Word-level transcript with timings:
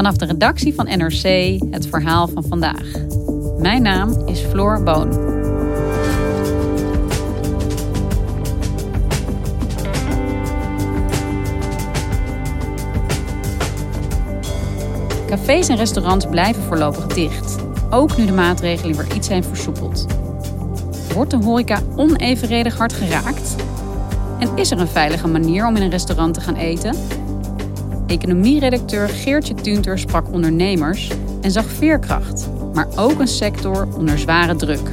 Vanaf 0.00 0.16
de 0.16 0.26
redactie 0.26 0.74
van 0.74 0.84
NRC 0.84 1.58
het 1.70 1.86
verhaal 1.86 2.28
van 2.28 2.44
vandaag. 2.48 2.92
Mijn 3.58 3.82
naam 3.82 4.26
is 4.26 4.40
Floor 4.40 4.82
Boon. 4.82 5.08
Cafés 15.26 15.68
en 15.68 15.76
restaurants 15.76 16.26
blijven 16.26 16.62
voorlopig 16.62 17.06
dicht. 17.06 17.56
Ook 17.90 18.16
nu 18.16 18.26
de 18.26 18.32
maatregelen 18.32 18.96
weer 18.96 19.16
iets 19.16 19.26
zijn 19.26 19.44
versoepeld. 19.44 20.06
Wordt 21.14 21.30
de 21.30 21.36
horeca 21.36 21.80
onevenredig 21.96 22.76
hard 22.76 22.92
geraakt? 22.92 23.56
En 24.38 24.56
is 24.56 24.70
er 24.70 24.80
een 24.80 24.88
veilige 24.88 25.28
manier 25.28 25.66
om 25.66 25.76
in 25.76 25.82
een 25.82 25.90
restaurant 25.90 26.34
te 26.34 26.40
gaan 26.40 26.56
eten? 26.56 26.94
Economieredacteur 28.10 29.08
Geertje 29.08 29.54
Tunter 29.54 29.98
sprak 29.98 30.32
ondernemers 30.32 31.10
en 31.42 31.50
zag 31.50 31.64
veerkracht, 31.64 32.50
maar 32.74 32.88
ook 32.96 33.18
een 33.18 33.28
sector 33.28 33.94
onder 33.96 34.18
zware 34.18 34.56
druk. 34.56 34.88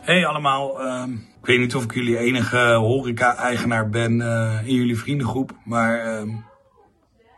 Hey 0.00 0.26
allemaal, 0.26 0.80
ehm, 0.80 1.12
ik 1.12 1.46
weet 1.46 1.58
niet 1.58 1.74
of 1.74 1.84
ik 1.84 1.94
jullie 1.94 2.18
enige 2.18 2.74
horeca-eigenaar 2.74 3.88
ben 3.88 4.12
uh, 4.12 4.58
in 4.64 4.74
jullie 4.74 4.98
vriendengroep, 4.98 5.52
maar 5.64 5.98
ehm, 5.98 6.28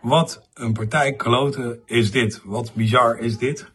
wat 0.01 0.49
een 0.55 0.73
partij 0.73 1.13
kloten 1.13 1.81
is 1.87 2.11
dit. 2.11 2.41
Wat 2.45 2.75
bizar 2.75 3.19
is 3.19 3.39
dit. 3.39 3.71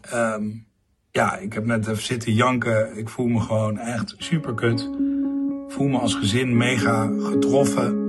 Ehm, 0.00 0.50
ja, 1.10 1.36
ik 1.36 1.52
heb 1.52 1.66
net 1.66 1.86
even 1.86 2.02
zitten 2.02 2.32
janken. 2.32 2.98
Ik 2.98 3.08
voel 3.08 3.26
me 3.26 3.40
gewoon 3.40 3.78
echt 3.78 4.14
super 4.18 4.54
kut. 4.54 4.80
Ik 5.66 5.74
voel 5.74 5.88
me 5.88 5.98
als 5.98 6.14
gezin 6.14 6.56
mega 6.56 7.10
getroffen. 7.20 8.06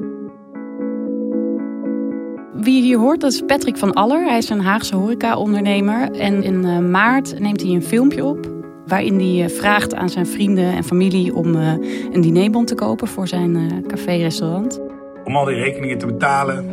Wie 2.54 2.76
je 2.76 2.82
hier 2.82 2.98
hoort, 2.98 3.22
dat 3.22 3.32
is 3.32 3.42
Patrick 3.46 3.78
van 3.78 3.94
Aller. 3.94 4.26
Hij 4.26 4.38
is 4.38 4.50
een 4.50 4.62
Haagse 4.62 4.96
horeca-ondernemer. 4.96 6.12
En 6.12 6.44
in 6.44 6.66
uh, 6.66 6.80
maart 6.80 7.40
neemt 7.40 7.62
hij 7.62 7.70
een 7.70 7.84
filmpje 7.84 8.26
op 8.26 8.58
waarin 8.86 9.20
hij 9.20 9.44
eh, 9.44 9.50
vraagt 9.50 9.96
aan 9.96 10.10
zijn 10.10 10.28
vrienden 10.28 10.74
en 10.74 10.84
familie 10.84 11.36
om 11.36 11.56
uh, 11.56 11.74
een 12.12 12.22
dinerbon 12.22 12.66
te 12.66 12.76
kopen 12.76 13.08
voor 13.08 13.28
zijn 13.28 13.84
café-restaurant. 13.88 14.80
Om 15.24 15.36
al 15.36 15.46
die 15.46 15.56
rekeningen 15.56 15.98
te 15.98 16.06
betalen, 16.06 16.72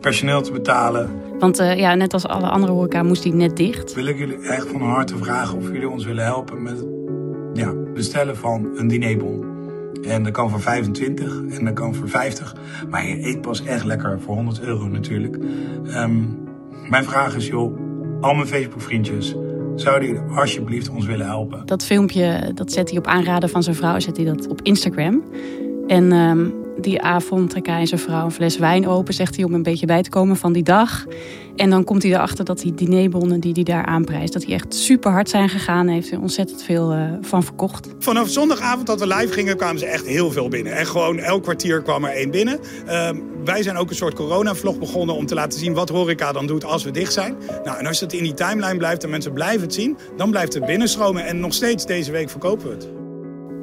personeel 0.00 0.42
te 0.42 0.52
betalen. 0.52 1.27
Want 1.38 1.60
uh, 1.60 1.78
ja, 1.78 1.94
net 1.94 2.12
als 2.12 2.26
alle 2.26 2.48
andere 2.48 2.72
horeca 2.72 3.02
moest 3.02 3.24
hij 3.24 3.32
net 3.32 3.56
dicht. 3.56 3.94
Wil 3.94 4.06
ik 4.06 4.18
jullie 4.18 4.38
echt 4.38 4.68
van 4.68 4.80
harte 4.80 5.16
vragen 5.16 5.58
of 5.58 5.70
jullie 5.72 5.88
ons 5.88 6.04
willen 6.04 6.24
helpen 6.24 6.62
met 6.62 6.84
ja, 7.52 7.74
bestellen 7.94 8.36
van 8.36 8.68
een 8.76 8.88
dinerbon. 8.88 9.46
En 10.02 10.22
dat 10.22 10.32
kan 10.32 10.50
voor 10.50 10.60
25 10.60 11.40
en 11.50 11.64
dat 11.64 11.74
kan 11.74 11.94
voor 11.94 12.08
50. 12.08 12.54
Maar 12.90 13.06
je 13.06 13.26
eet 13.26 13.40
pas 13.40 13.64
echt 13.64 13.84
lekker 13.84 14.20
voor 14.20 14.34
100 14.34 14.60
euro 14.60 14.88
natuurlijk. 14.88 15.36
Um, 15.86 16.38
mijn 16.88 17.04
vraag 17.04 17.36
is 17.36 17.46
joh, 17.46 17.78
al 18.20 18.34
mijn 18.34 18.46
Facebook 18.46 18.80
vriendjes 18.80 19.36
Zouden 19.80 20.08
jullie 20.08 20.22
alsjeblieft 20.30 20.88
ons 20.88 21.06
willen 21.06 21.26
helpen? 21.26 21.66
Dat 21.66 21.84
filmpje 21.84 22.50
dat 22.54 22.72
zet 22.72 22.88
hij 22.88 22.98
op 22.98 23.06
aanraden 23.06 23.48
van 23.48 23.62
zijn 23.62 23.76
vrouw, 23.76 23.98
zet 23.98 24.16
hij 24.16 24.26
dat 24.26 24.48
op 24.48 24.62
Instagram. 24.62 25.22
En 25.86 26.12
um, 26.12 26.54
die 26.80 27.02
avond 27.02 27.50
trekt 27.50 27.66
hij 27.66 27.80
en 27.80 27.86
zijn 27.86 28.00
vrouw 28.00 28.24
een 28.24 28.30
fles 28.30 28.58
wijn 28.58 28.88
open, 28.88 29.14
zegt 29.14 29.36
hij 29.36 29.44
om 29.44 29.54
een 29.54 29.62
beetje 29.62 29.86
bij 29.86 30.02
te 30.02 30.10
komen 30.10 30.36
van 30.36 30.52
die 30.52 30.62
dag. 30.62 31.06
En 31.56 31.70
dan 31.70 31.84
komt 31.84 32.02
hij 32.02 32.12
erachter 32.12 32.44
dat 32.44 32.58
die 32.58 32.74
dinerbonnen 32.74 33.40
die 33.40 33.52
hij 33.52 33.62
daar 33.62 33.84
aanprijst, 33.84 34.32
dat 34.32 34.42
die 34.42 34.54
echt 34.54 34.74
super 34.74 35.10
hard 35.10 35.28
zijn 35.28 35.48
gegaan. 35.48 35.88
heeft 35.88 36.10
er 36.10 36.20
ontzettend 36.20 36.62
veel 36.62 36.94
uh, 36.94 37.12
van 37.20 37.42
verkocht. 37.42 37.88
Vanaf 37.98 38.28
zondagavond 38.28 38.86
dat 38.86 39.00
we 39.00 39.06
live 39.06 39.32
gingen, 39.32 39.56
kwamen 39.56 39.78
ze 39.78 39.86
echt 39.86 40.06
heel 40.06 40.30
veel 40.30 40.48
binnen. 40.48 40.76
En 40.76 40.86
gewoon 40.86 41.18
elk 41.18 41.42
kwartier 41.42 41.82
kwam 41.82 42.04
er 42.04 42.10
één 42.10 42.30
binnen. 42.30 42.58
Uh, 42.86 43.10
wij 43.44 43.62
zijn 43.62 43.76
ook 43.76 43.90
een 43.90 43.96
soort 43.96 44.14
corona-vlog 44.14 44.78
begonnen 44.78 45.14
om 45.14 45.26
te 45.26 45.34
laten 45.34 45.58
zien 45.58 45.74
wat 45.74 45.88
horeca 45.88 46.32
dan 46.32 46.46
doet 46.46 46.64
als 46.64 46.84
we 46.84 46.90
dicht 46.90 47.12
zijn. 47.12 47.36
Nou, 47.64 47.78
en 47.78 47.86
als 47.86 48.00
het 48.00 48.12
in 48.12 48.22
die 48.22 48.34
timeline 48.34 48.76
blijft 48.76 49.04
en 49.04 49.10
mensen 49.10 49.32
blijven 49.32 49.60
het 49.60 49.74
zien, 49.74 49.96
dan 50.16 50.30
blijft 50.30 50.54
het 50.54 50.66
binnenstromen. 50.66 51.24
En 51.24 51.40
nog 51.40 51.54
steeds 51.54 51.86
deze 51.86 52.12
week 52.12 52.30
verkopen 52.30 52.68
we 52.68 52.74
het. 52.74 52.97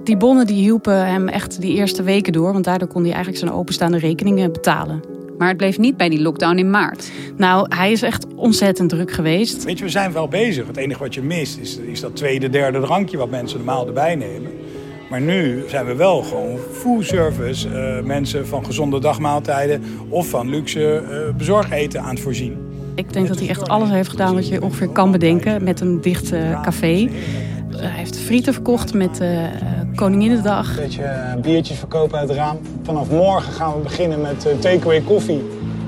Die 0.06 0.18
bonnen 0.18 0.48
die 0.48 0.62
hielpen 0.62 1.08
hem 1.08 1.28
echt 1.28 1.62
die 1.62 1.76
eerste 1.76 2.04
weken 2.04 2.34
door, 2.34 2.54
want 2.54 2.64
daardoor 2.66 2.88
kon 2.88 3.02
hij 3.02 3.12
eigenlijk 3.12 3.44
zijn 3.44 3.52
openstaande 3.52 3.98
rekeningen 3.98 4.52
betalen. 4.52 5.04
Maar 5.38 5.48
het 5.48 5.58
bleef 5.58 5.78
niet 5.78 5.98
bij 5.98 6.10
die 6.10 6.22
lockdown 6.22 6.58
in 6.58 6.70
maart. 6.70 7.12
Nou, 7.38 7.66
hij 7.76 7.92
is 7.92 8.02
echt 8.02 8.26
ontzettend 8.36 8.90
druk 8.90 9.12
geweest. 9.12 9.64
Weet 9.64 9.78
je, 9.78 9.84
we 9.84 9.90
zijn 9.90 10.12
wel 10.12 10.28
bezig. 10.28 10.68
Het 10.68 10.78
enige 10.78 11.00
wat 11.00 11.14
je 11.14 11.22
mist 11.22 11.58
is, 11.58 11.78
is 11.78 12.00
dat 12.00 12.16
tweede, 12.16 12.50
derde 12.50 12.80
drankje 12.80 13.18
wat 13.18 13.30
mensen 13.30 13.58
normaal 13.58 13.88
erbij 13.88 14.16
nemen. 14.16 14.52
Maar 15.10 15.22
nu 15.22 15.64
zijn 15.68 15.86
we 15.86 15.96
wel 15.96 16.22
gewoon 16.22 16.58
full 16.72 17.04
service 17.04 17.70
uh, 17.70 18.06
mensen 18.08 18.48
van 18.48 18.66
gezonde 18.66 19.00
dagmaaltijden 19.00 19.84
of 20.10 20.30
van 20.30 20.50
luxe 20.50 21.04
uh, 21.10 21.36
bezorgeten 21.38 22.02
aan 22.02 22.10
het 22.10 22.20
voorzien. 22.20 22.58
Ik 22.96 23.14
denk 23.14 23.28
dat 23.28 23.40
hij 23.40 23.50
echt 23.50 23.68
alles 23.68 23.90
heeft 23.90 24.10
gedaan 24.10 24.34
wat 24.34 24.48
je 24.48 24.62
ongeveer 24.62 24.90
kan 24.90 25.12
bedenken 25.12 25.64
met 25.64 25.82
een 25.82 26.02
dicht 26.02 26.34
uh, 26.34 26.62
café. 26.62 27.10
Hij 27.76 27.90
heeft 27.98 28.20
frieten 28.20 28.54
verkocht 28.54 28.94
met 28.94 29.22
uh, 29.22 29.44
Koninginnedag. 29.96 30.78
Een 30.78 30.84
beetje 30.84 31.38
biertjes 31.42 31.78
verkopen 31.78 32.20
uit 32.20 32.30
het 32.30 32.38
raam. 32.38 32.58
Vanaf 32.84 33.10
morgen 33.10 33.54
gaan 33.54 33.74
we 33.74 33.80
beginnen 33.80 34.22
met 34.22 34.46
uh, 34.46 34.60
takeaway 34.60 35.02
koffie. 35.02 35.44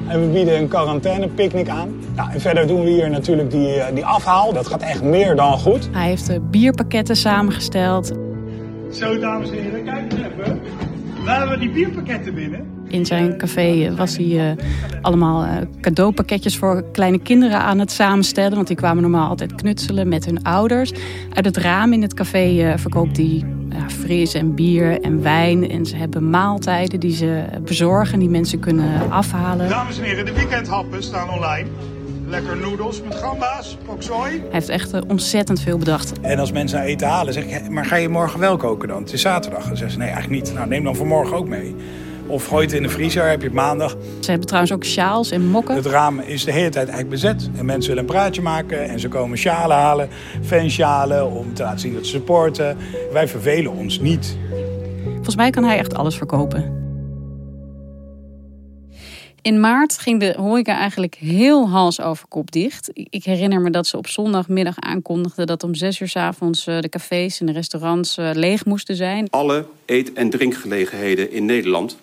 En 0.08 0.22
we 0.22 0.28
bieden 0.28 0.58
een 0.58 0.68
quarantaine-picknick 0.68 1.70
aan. 1.70 1.90
Nou, 2.16 2.32
en 2.32 2.42
verder 2.42 2.68
doen 2.68 2.84
we 2.84 2.90
hier 2.90 3.10
natuurlijk 3.10 3.52
die, 3.52 3.76
uh, 3.76 3.86
die 3.94 4.06
afhaal. 4.06 4.54
Dat 4.54 4.68
gaat 4.68 4.82
echt 4.82 5.04
meer 5.04 5.36
dan 5.36 5.58
goed. 5.58 5.90
Hij 5.92 6.08
heeft 6.08 6.52
bierpakketten 6.52 7.16
samengesteld. 7.16 8.12
Zo, 8.92 9.20
dames 9.20 9.50
en 9.50 9.56
heren, 9.56 9.84
kijk 9.84 10.12
eens 10.12 10.22
even. 10.22 10.60
We 11.24 11.30
hebben 11.30 11.60
die 11.60 11.70
bierpakketten 11.70 12.34
binnen. 12.34 12.76
In 12.88 13.06
zijn 13.06 13.38
café 13.38 13.96
was 13.96 14.18
hij 14.18 14.26
uh, 14.26 14.64
allemaal 15.02 15.46
uh, 15.46 15.52
cadeaupakketjes 15.82 16.58
voor 16.58 16.84
kleine 16.92 17.20
kinderen 17.20 17.60
aan 17.60 17.80
het 17.80 17.92
samenstellen. 17.92 18.56
Want 18.56 18.68
die 18.68 18.76
kwamen 18.76 19.02
normaal 19.02 19.30
altijd 19.30 19.56
knutselen 19.56 20.08
met 20.08 20.26
hun 20.26 20.44
ouders. 20.44 20.92
Uit 21.34 21.46
het 21.46 21.58
raam 21.58 21.94
in 21.94 22.02
het 22.02 22.14
café 22.14 22.50
uh, 22.50 22.78
verkoopt 22.78 23.18
hij 23.18 23.44
fris 23.88 24.34
en 24.34 24.56
bier 24.56 25.02
en 25.02 25.22
wijn. 25.22 25.70
En 25.70 25.86
ze 25.86 25.96
hebben 25.96 26.30
maaltijden 26.30 27.00
die 27.00 27.16
ze 27.16 27.44
bezorgen, 27.62 28.20
die 28.20 28.30
mensen 28.30 28.60
kunnen 28.60 29.12
afhalen. 29.12 29.70
Dames 29.70 29.98
en 29.98 30.04
heren, 30.04 30.26
de 30.26 30.34
weekendhappen 30.34 31.04
staan 31.04 31.30
online. 31.30 31.68
Lekker 32.30 32.58
noedels 32.58 33.02
met 33.02 33.16
gamba's, 33.16 33.78
poksoi. 33.86 34.32
Hij 34.32 34.48
heeft 34.50 34.70
echt 34.70 35.08
ontzettend 35.08 35.62
veel 35.62 35.78
bedacht. 35.78 36.20
En 36.22 36.40
als 36.40 36.52
mensen 36.52 36.78
naar 36.78 36.88
eten 36.88 37.08
halen, 37.08 37.34
zeg 37.34 37.44
ik, 37.44 37.70
maar 37.70 37.86
ga 37.86 37.96
je 37.96 38.10
morgen 38.10 38.40
wel 38.40 38.58
koken 38.58 38.88
dan? 38.88 39.02
Het 39.02 39.14
is 39.14 39.22
zaterdag. 39.22 39.68
Dan 39.68 39.78
zeggen 39.78 39.92
ze, 39.92 39.98
nee, 39.98 40.10
eigenlijk 40.10 40.44
niet. 40.44 40.54
Nou, 40.54 40.68
neem 40.68 40.84
dan 40.84 40.96
voor 40.96 41.08
morgen 41.08 41.38
ook 41.38 41.48
mee. 41.48 41.76
Of 42.28 42.46
gooi 42.46 42.66
het 42.66 42.76
in 42.76 42.82
de 42.82 42.90
vriezer, 42.90 43.30
heb 43.30 43.40
je 43.40 43.48
het 43.48 43.56
maandag. 43.56 43.96
Ze 44.20 44.30
hebben 44.30 44.48
trouwens 44.48 44.74
ook 44.74 44.84
sjaals 44.84 45.32
en 45.32 45.48
mokken. 45.48 45.76
Het 45.76 45.86
raam 45.86 46.20
is 46.20 46.44
de 46.44 46.52
hele 46.52 46.70
tijd 46.70 46.90
eigenlijk 46.90 47.10
bezet. 47.10 47.50
En 47.58 47.66
mensen 47.66 47.90
willen 47.90 48.08
een 48.08 48.16
praatje 48.16 48.42
maken 48.42 48.90
en 48.90 49.00
ze 49.00 49.08
komen 49.08 49.38
sjalen 49.38 49.78
halen, 49.78 50.10
fansjalen, 50.44 51.32
om 51.32 51.54
te 51.54 51.64
laten 51.64 51.80
zien 51.80 51.94
dat 51.94 52.06
ze 52.06 52.12
supporten. 52.12 52.78
Wij 53.12 53.28
vervelen 53.28 53.72
ons 53.72 54.00
niet. 54.00 54.38
Volgens 55.14 55.36
mij 55.36 55.50
kan 55.50 55.64
hij 55.64 55.78
echt 55.78 55.96
alles 55.96 56.16
verkopen. 56.16 56.78
In 59.42 59.60
maart 59.60 59.98
ging 59.98 60.20
de 60.20 60.34
horeca 60.38 60.78
eigenlijk 60.78 61.16
heel 61.16 61.70
hals 61.70 62.02
over 62.02 62.28
kop 62.28 62.52
dicht. 62.52 62.90
Ik 62.94 63.24
herinner 63.24 63.62
me 63.62 63.70
dat 63.70 63.88
ze 63.88 63.98
op 63.98 64.08
zondagmiddag 64.08 64.80
aankondigden 64.80 65.48
dat 65.48 65.64
om 65.64 65.76
zes 65.76 66.00
uur 66.00 66.08
s 66.08 66.16
avonds 66.16 66.68
eh, 66.68 66.80
de 66.80 66.90
cafés 66.90 67.40
en 67.40 67.46
de 67.46 67.52
restaurants 67.52 68.18
eh, 68.18 68.30
leeg 68.34 68.66
moesten 68.66 68.96
zijn. 68.96 69.28
Alle 69.30 69.66
eet- 69.86 70.14
en 70.14 70.30
drinkgelegenheden 70.30 71.32
in 71.32 71.46
Nederland 71.46 71.98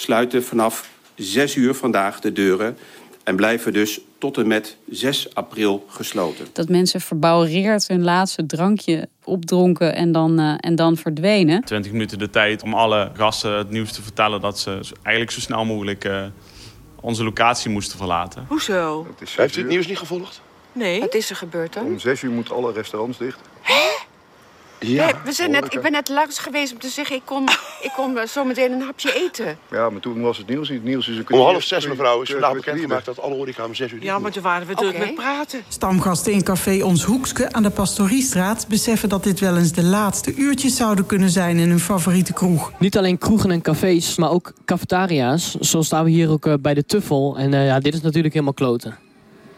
sluiten 0.00 0.44
vanaf 0.44 0.88
6 1.14 1.54
uur 1.54 1.74
vandaag 1.74 2.20
de 2.20 2.32
deuren 2.32 2.78
en 3.24 3.36
blijven 3.36 3.72
dus 3.72 4.00
tot 4.18 4.38
en 4.38 4.46
met 4.46 4.76
6 4.90 5.34
april 5.34 5.84
gesloten. 5.88 6.46
Dat 6.52 6.68
mensen 6.68 7.00
verbouwereerd 7.00 7.88
hun 7.88 8.02
laatste 8.02 8.46
drankje 8.46 9.08
opdronken 9.24 9.94
en 9.94 10.12
dan, 10.12 10.40
uh, 10.40 10.54
en 10.60 10.74
dan 10.76 10.96
verdwenen. 10.96 11.64
20 11.64 11.92
minuten 11.92 12.18
de 12.18 12.30
tijd 12.30 12.62
om 12.62 12.74
alle 12.74 13.10
gasten 13.14 13.52
het 13.52 13.70
nieuws 13.70 13.92
te 13.92 14.02
vertellen 14.02 14.40
dat 14.40 14.58
ze 14.58 14.70
eigenlijk 15.02 15.30
zo 15.30 15.40
snel 15.40 15.64
mogelijk 15.64 16.04
uh, 16.04 16.24
onze 17.00 17.24
locatie 17.24 17.70
moesten 17.70 17.98
verlaten. 17.98 18.44
Hoezo? 18.48 19.06
Heeft 19.36 19.56
u 19.56 19.60
het 19.60 19.70
nieuws 19.70 19.86
niet 19.86 19.98
gevolgd? 19.98 20.40
Nee. 20.72 21.00
Wat 21.00 21.14
is 21.14 21.30
er 21.30 21.36
gebeurd 21.36 21.72
dan? 21.72 21.84
Om 21.84 21.98
6 21.98 22.22
uur 22.22 22.30
moeten 22.30 22.54
alle 22.54 22.72
restaurants 22.72 23.18
dicht. 23.18 23.38
Ja, 24.80 25.04
nee, 25.04 25.14
we 25.24 25.32
zijn 25.32 25.50
net, 25.50 25.74
ik 25.74 25.80
ben 25.80 25.92
net 25.92 26.08
langs 26.08 26.38
geweest 26.38 26.72
om 26.72 26.78
te 26.78 26.88
zeggen, 26.88 27.16
ik 27.16 27.22
kom, 27.24 27.44
ik 27.80 27.90
kom 27.96 28.26
zo 28.26 28.44
meteen 28.44 28.72
een 28.72 28.80
hapje 28.80 29.14
eten. 29.14 29.58
Ja, 29.70 29.90
maar 29.90 30.00
toen 30.00 30.20
was 30.20 30.38
het 30.38 30.48
nieuws 30.48 30.68
niet. 30.68 30.84
Nieuws 30.84 31.08
is 31.08 31.16
een 31.16 31.30
Om 31.30 31.38
half 31.38 31.62
zes, 31.62 31.86
mevrouw, 31.86 32.22
is 32.22 32.30
vandaag 32.30 32.52
bekendgemaakt 32.52 33.04
dat 33.04 33.20
alle 33.20 33.34
horeca 33.34 33.64
om 33.64 33.74
zes 33.74 33.92
uur 33.92 34.02
Ja, 34.02 34.18
maar 34.18 34.30
toen 34.30 34.42
waren 34.42 34.66
we 34.66 34.74
druk 34.74 34.94
okay. 34.94 35.06
met 35.06 35.14
praten. 35.14 35.62
Stamgasten 35.68 36.32
in 36.32 36.42
café 36.42 36.84
Ons 36.84 37.04
Hoekske 37.04 37.52
aan 37.52 37.62
de 37.62 37.70
Pastoriestraat... 37.70 38.68
beseffen 38.68 39.08
dat 39.08 39.24
dit 39.24 39.40
wel 39.40 39.56
eens 39.56 39.72
de 39.72 39.82
laatste 39.82 40.34
uurtjes 40.34 40.76
zouden 40.76 41.06
kunnen 41.06 41.30
zijn 41.30 41.58
in 41.58 41.68
hun 41.68 41.80
favoriete 41.80 42.32
kroeg. 42.32 42.72
Niet 42.78 42.98
alleen 42.98 43.18
kroegen 43.18 43.50
en 43.50 43.62
cafés, 43.62 44.16
maar 44.16 44.30
ook 44.30 44.52
cafetaria's. 44.64 45.54
Zo 45.54 45.82
staan 45.82 46.04
we 46.04 46.10
hier 46.10 46.30
ook 46.30 46.46
uh, 46.46 46.54
bij 46.60 46.74
de 46.74 46.84
Tuffel. 46.84 47.36
En 47.38 47.52
uh, 47.52 47.66
ja, 47.66 47.80
dit 47.80 47.94
is 47.94 48.00
natuurlijk 48.00 48.34
helemaal 48.34 48.54
kloten. 48.54 48.98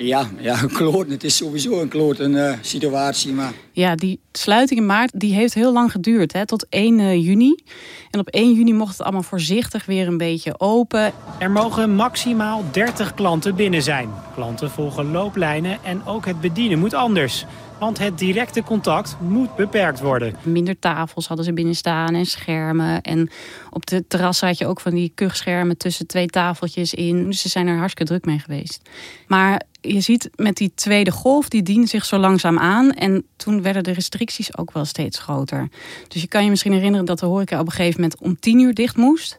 Ja, 0.03 0.29
ja, 0.39 0.57
kloten. 0.73 1.11
Het 1.11 1.25
is 1.25 1.37
sowieso 1.37 1.81
een 1.81 1.89
kloten 1.89 2.33
uh, 2.33 2.53
situatie. 2.61 3.33
Maar... 3.33 3.53
Ja, 3.73 3.95
die 3.95 4.21
sluiting 4.33 4.81
in 4.81 4.87
maart 4.87 5.21
die 5.21 5.35
heeft 5.35 5.55
heel 5.55 5.73
lang 5.73 5.91
geduurd, 5.91 6.33
hè, 6.33 6.47
tot 6.47 6.67
1 6.69 6.99
uh, 6.99 7.25
juni. 7.25 7.63
En 8.11 8.21
op 8.21 8.29
1 8.29 8.53
juni 8.53 8.73
mocht 8.73 8.93
het 8.93 9.03
allemaal 9.03 9.23
voorzichtig 9.23 9.87
weer 9.87 10.07
een 10.07 10.17
beetje 10.17 10.61
open. 10.61 11.13
Er 11.39 11.51
mogen 11.51 11.95
maximaal 11.95 12.65
30 12.71 13.15
klanten 13.15 13.55
binnen 13.55 13.83
zijn. 13.83 14.09
Klanten 14.35 14.71
volgen 14.71 15.11
looplijnen 15.11 15.79
en 15.85 16.07
ook 16.07 16.27
het 16.27 16.41
bedienen 16.41 16.79
moet 16.79 16.95
anders. 16.95 17.45
Want 17.79 17.99
het 17.99 18.19
directe 18.19 18.63
contact 18.63 19.17
moet 19.21 19.57
beperkt 19.57 20.01
worden. 20.01 20.35
Minder 20.43 20.79
tafels 20.79 21.27
hadden 21.27 21.45
ze 21.45 21.53
binnen 21.53 21.75
staan 21.75 22.15
en 22.15 22.27
schermen. 22.27 23.01
En 23.01 23.31
op 23.71 23.87
de 23.87 24.07
terras 24.09 24.41
had 24.41 24.59
je 24.59 24.67
ook 24.67 24.81
van 24.81 24.95
die 24.95 25.13
kuchschermen 25.15 25.77
tussen 25.77 26.07
twee 26.07 26.27
tafeltjes 26.27 26.95
in. 26.95 27.25
Dus 27.25 27.41
ze 27.41 27.49
zijn 27.49 27.67
er 27.67 27.77
hartstikke 27.77 28.13
druk 28.13 28.25
mee 28.25 28.39
geweest. 28.39 28.81
Maar 29.27 29.63
je 29.83 30.01
ziet 30.01 30.31
met 30.37 30.57
die 30.57 30.73
tweede 30.75 31.11
golf, 31.11 31.49
die 31.49 31.63
dienen 31.63 31.89
zich 31.89 32.05
zo 32.05 32.17
langzaam 32.17 32.59
aan. 32.59 32.93
En 32.93 33.27
toen 33.37 33.63
werden 33.63 33.85
de 33.85 33.93
restricties 33.93 34.57
ook 34.57 34.73
wel 34.73 34.85
steeds 34.85 35.19
groter. 35.19 35.69
Dus 36.09 36.21
je 36.21 36.29
kan 36.29 36.45
je 36.45 36.51
misschien 36.51 36.73
herinneren 36.73 37.07
dat 37.07 37.19
de 37.19 37.27
horeca 37.27 37.61
op 37.61 37.67
een 37.67 37.73
gegeven 37.73 38.01
moment 38.01 38.21
om 38.21 38.41
tien 38.41 38.59
uur 38.61 38.75
dicht 38.75 38.97
moest. 38.97 39.37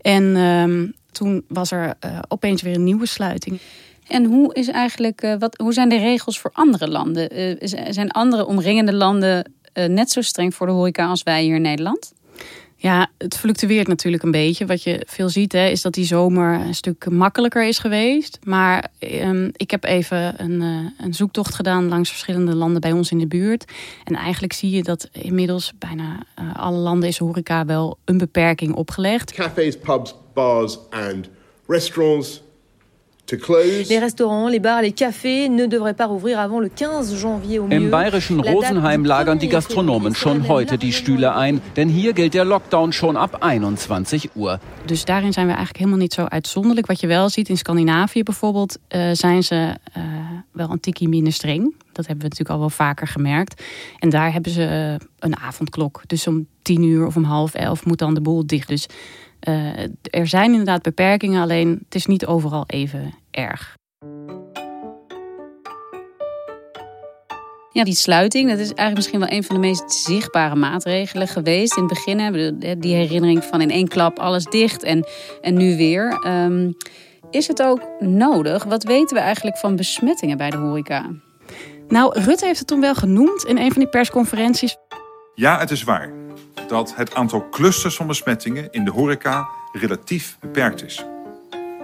En 0.00 0.36
um, 0.36 0.94
toen 1.12 1.44
was 1.48 1.70
er 1.70 1.94
uh, 2.04 2.18
opeens 2.28 2.62
weer 2.62 2.74
een 2.74 2.84
nieuwe 2.84 3.06
sluiting. 3.06 3.60
En 4.08 4.24
hoe, 4.24 4.54
is 4.54 4.68
eigenlijk, 4.68 5.22
uh, 5.22 5.34
wat, 5.38 5.58
hoe 5.58 5.72
zijn 5.72 5.88
de 5.88 5.98
regels 5.98 6.40
voor 6.40 6.50
andere 6.52 6.88
landen? 6.88 7.38
Uh, 7.38 7.56
zijn 7.90 8.10
andere 8.10 8.46
omringende 8.46 8.94
landen 8.94 9.52
net 9.74 10.10
zo 10.10 10.20
streng 10.20 10.54
voor 10.54 10.66
de 10.66 10.72
horeca 10.72 11.06
als 11.06 11.22
wij 11.22 11.42
hier 11.42 11.54
in 11.54 11.62
Nederland? 11.62 12.12
Ja, 12.82 13.10
het 13.18 13.36
fluctueert 13.36 13.88
natuurlijk 13.88 14.22
een 14.22 14.30
beetje. 14.30 14.66
Wat 14.66 14.82
je 14.82 15.02
veel 15.06 15.28
ziet, 15.28 15.52
hè, 15.52 15.68
is 15.68 15.82
dat 15.82 15.94
die 15.94 16.04
zomer 16.04 16.54
een 16.54 16.74
stuk 16.74 17.10
makkelijker 17.10 17.66
is 17.66 17.78
geweest. 17.78 18.38
Maar 18.44 18.90
um, 18.98 19.50
ik 19.56 19.70
heb 19.70 19.84
even 19.84 20.42
een, 20.42 20.60
uh, 20.60 20.90
een, 20.98 21.14
zoektocht 21.14 21.54
gedaan 21.54 21.88
langs 21.88 22.10
verschillende 22.10 22.54
landen 22.54 22.80
bij 22.80 22.92
ons 22.92 23.10
in 23.10 23.18
de 23.18 23.26
buurt. 23.26 23.64
En 24.04 24.14
eigenlijk 24.14 24.52
zie 24.52 24.70
je 24.70 24.82
dat 24.82 25.08
inmiddels 25.12 25.72
bijna 25.78 26.26
uh, 26.38 26.56
alle 26.56 26.78
landen 26.78 27.08
is 27.08 27.18
horeca 27.18 27.64
wel 27.64 27.98
een 28.04 28.18
beperking 28.18 28.74
opgelegd. 28.74 29.32
Cafés, 29.32 29.78
pubs, 29.78 30.14
bars 30.34 30.78
and 30.90 31.28
restaurants. 31.66 32.42
Les 33.30 33.98
restaurants, 33.98 34.48
les 34.48 34.58
bars, 34.58 34.82
les 34.82 34.92
cafés 34.92 35.48
ne 35.48 35.66
devraient 35.66 35.94
pas 35.94 36.06
rouvrir 36.06 36.38
avant 36.38 36.60
le 36.60 36.68
15 36.68 37.16
janvier 37.16 37.60
au 37.60 37.66
mieux. 37.66 37.76
Im 37.76 37.90
bayerischen 37.90 38.40
Rosenheim 38.40 39.04
lagern 39.04 39.38
die 39.38 39.48
Gastronomen 39.48 40.14
schon 40.14 40.48
heute 40.48 40.76
die 40.76 40.92
Stühle 40.92 41.34
ein, 41.34 41.60
denn 41.76 41.88
hier 41.88 42.12
gilt 42.12 42.34
der 42.34 42.44
Lockdown 42.44 42.92
schon 42.92 43.16
ab 43.16 43.38
21 43.40 44.30
Uhr. 44.36 44.58
Dus 44.86 45.04
daarin 45.04 45.32
zijn 45.32 45.46
we 45.46 45.52
eigenlijk 45.52 45.78
helemaal 45.78 46.00
niet 46.00 46.14
zo 46.14 46.24
uitzonderlijk. 46.24 46.86
Wat 46.86 47.00
je 47.00 47.06
wel 47.06 47.28
ziet 47.28 47.48
in 47.48 47.56
Scandinavië 47.56 48.22
bijvoorbeeld, 48.22 48.78
uh, 48.88 49.10
zijn 49.12 49.42
ze 49.42 49.76
uh, 49.96 50.02
wel 50.52 50.70
een 50.70 50.80
tikkie 50.80 51.08
minder 51.08 51.32
streng. 51.32 51.74
Dat 51.92 52.06
hebben 52.06 52.24
we 52.24 52.28
natuurlijk 52.28 52.50
al 52.50 52.58
wel 52.58 52.70
vaker 52.70 53.06
gemerkt. 53.06 53.62
En 53.98 54.08
daar 54.08 54.32
hebben 54.32 54.52
ze 54.52 54.60
uh, 55.00 55.06
een 55.18 55.36
avondklok. 55.36 56.02
Dus 56.06 56.26
om 56.26 56.46
tien 56.62 56.82
uur 56.82 57.06
of 57.06 57.16
om 57.16 57.24
half 57.24 57.54
elf 57.54 57.84
moet 57.84 57.98
dan 57.98 58.14
de 58.14 58.20
boel 58.20 58.46
dicht. 58.46 58.68
Dus 58.68 58.86
uh, 59.48 59.82
er 60.02 60.26
zijn 60.26 60.50
inderdaad 60.50 60.82
beperkingen, 60.82 61.42
alleen 61.42 61.80
het 61.84 61.94
is 61.94 62.06
niet 62.06 62.26
overal 62.26 62.64
even 62.66 63.14
erg. 63.30 63.76
Ja, 67.72 67.84
die 67.84 67.94
sluiting, 67.94 68.48
dat 68.48 68.58
is 68.58 68.66
eigenlijk 68.66 68.96
misschien 68.96 69.20
wel 69.20 69.30
een 69.30 69.44
van 69.44 69.54
de 69.54 69.60
meest 69.60 69.92
zichtbare 69.92 70.54
maatregelen 70.54 71.28
geweest. 71.28 71.76
In 71.76 71.82
het 71.82 71.92
begin 71.92 72.18
hebben 72.18 72.58
we 72.58 72.78
die 72.78 72.94
herinnering 72.94 73.44
van 73.44 73.60
in 73.60 73.70
één 73.70 73.88
klap 73.88 74.18
alles 74.18 74.44
dicht 74.44 74.82
en, 74.82 75.06
en 75.40 75.54
nu 75.54 75.76
weer. 75.76 76.26
Um, 76.26 76.76
is 77.30 77.48
het 77.48 77.62
ook 77.62 77.80
nodig? 77.98 78.64
Wat 78.64 78.82
weten 78.82 79.16
we 79.16 79.22
eigenlijk 79.22 79.58
van 79.58 79.76
besmettingen 79.76 80.36
bij 80.36 80.50
de 80.50 80.56
horeca? 80.56 81.10
Nou, 81.88 82.20
Rutte 82.20 82.46
heeft 82.46 82.58
het 82.58 82.68
toen 82.68 82.80
wel 82.80 82.94
genoemd 82.94 83.44
in 83.44 83.58
een 83.58 83.72
van 83.72 83.82
die 83.82 83.90
persconferenties. 83.90 84.76
Ja, 85.34 85.58
het 85.58 85.70
is 85.70 85.82
waar 85.82 86.21
dat 86.72 86.94
het 86.96 87.14
aantal 87.14 87.48
clusters 87.48 87.96
van 87.96 88.06
besmettingen 88.06 88.68
in 88.70 88.84
de 88.84 88.90
horeca 88.90 89.48
relatief 89.72 90.36
beperkt 90.40 90.84
is. 90.84 91.04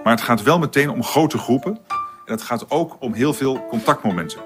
Maar 0.03 0.13
het 0.13 0.21
gaat 0.21 0.43
wel 0.43 0.59
meteen 0.59 0.89
om 0.89 1.03
grote 1.03 1.37
groepen 1.37 1.79
en 2.25 2.33
het 2.33 2.41
gaat 2.41 2.71
ook 2.71 2.97
om 2.99 3.13
heel 3.13 3.33
veel 3.33 3.65
contactmomenten. 3.67 4.39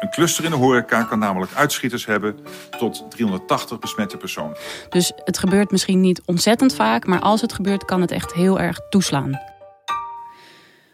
Een 0.00 0.10
cluster 0.10 0.44
in 0.44 0.50
de 0.50 0.56
horeca 0.56 1.02
kan 1.02 1.18
namelijk 1.18 1.52
uitschieters 1.54 2.06
hebben 2.06 2.38
tot 2.78 3.10
380 3.10 3.78
besmette 3.78 4.16
personen. 4.16 4.56
Dus 4.88 5.12
het 5.24 5.38
gebeurt 5.38 5.70
misschien 5.70 6.00
niet 6.00 6.22
ontzettend 6.24 6.74
vaak, 6.74 7.06
maar 7.06 7.20
als 7.20 7.40
het 7.40 7.52
gebeurt 7.52 7.84
kan 7.84 8.00
het 8.00 8.10
echt 8.10 8.32
heel 8.32 8.60
erg 8.60 8.80
toeslaan. 8.88 9.40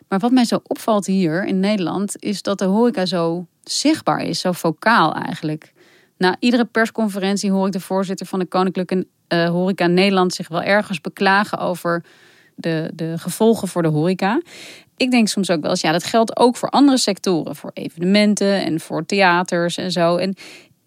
Maar 0.08 0.18
wat 0.18 0.30
mij 0.30 0.44
zo 0.44 0.60
opvalt 0.62 1.06
hier 1.06 1.44
in 1.44 1.60
Nederland 1.60 2.22
is 2.22 2.42
dat 2.42 2.58
de 2.58 2.64
horeca 2.64 3.06
zo 3.06 3.46
zichtbaar 3.62 4.20
is, 4.20 4.40
zo 4.40 4.52
vocaal 4.52 5.14
eigenlijk. 5.14 5.72
Na 6.18 6.36
iedere 6.38 6.64
persconferentie 6.64 7.50
hoor 7.50 7.66
ik 7.66 7.72
de 7.72 7.80
voorzitter 7.80 8.26
van 8.26 8.38
de 8.38 8.46
Koninklijke 8.46 9.06
uh, 9.28 9.48
Horeca 9.48 9.86
Nederland 9.86 10.34
zich 10.34 10.48
wel 10.48 10.62
ergens 10.62 11.00
beklagen 11.00 11.58
over 11.58 12.04
de, 12.54 12.90
de 12.94 13.18
gevolgen 13.18 13.68
voor 13.68 13.82
de 13.82 13.88
horeca. 13.88 14.42
Ik 14.96 15.10
denk 15.10 15.28
soms 15.28 15.50
ook 15.50 15.60
wel 15.60 15.70
eens, 15.70 15.80
ja, 15.80 15.92
dat 15.92 16.04
geldt 16.04 16.36
ook 16.36 16.56
voor 16.56 16.68
andere 16.68 16.98
sectoren, 16.98 17.56
voor 17.56 17.70
evenementen 17.74 18.64
en 18.64 18.80
voor 18.80 19.06
theaters 19.06 19.76
en 19.76 19.92
zo. 19.92 20.16
En 20.16 20.34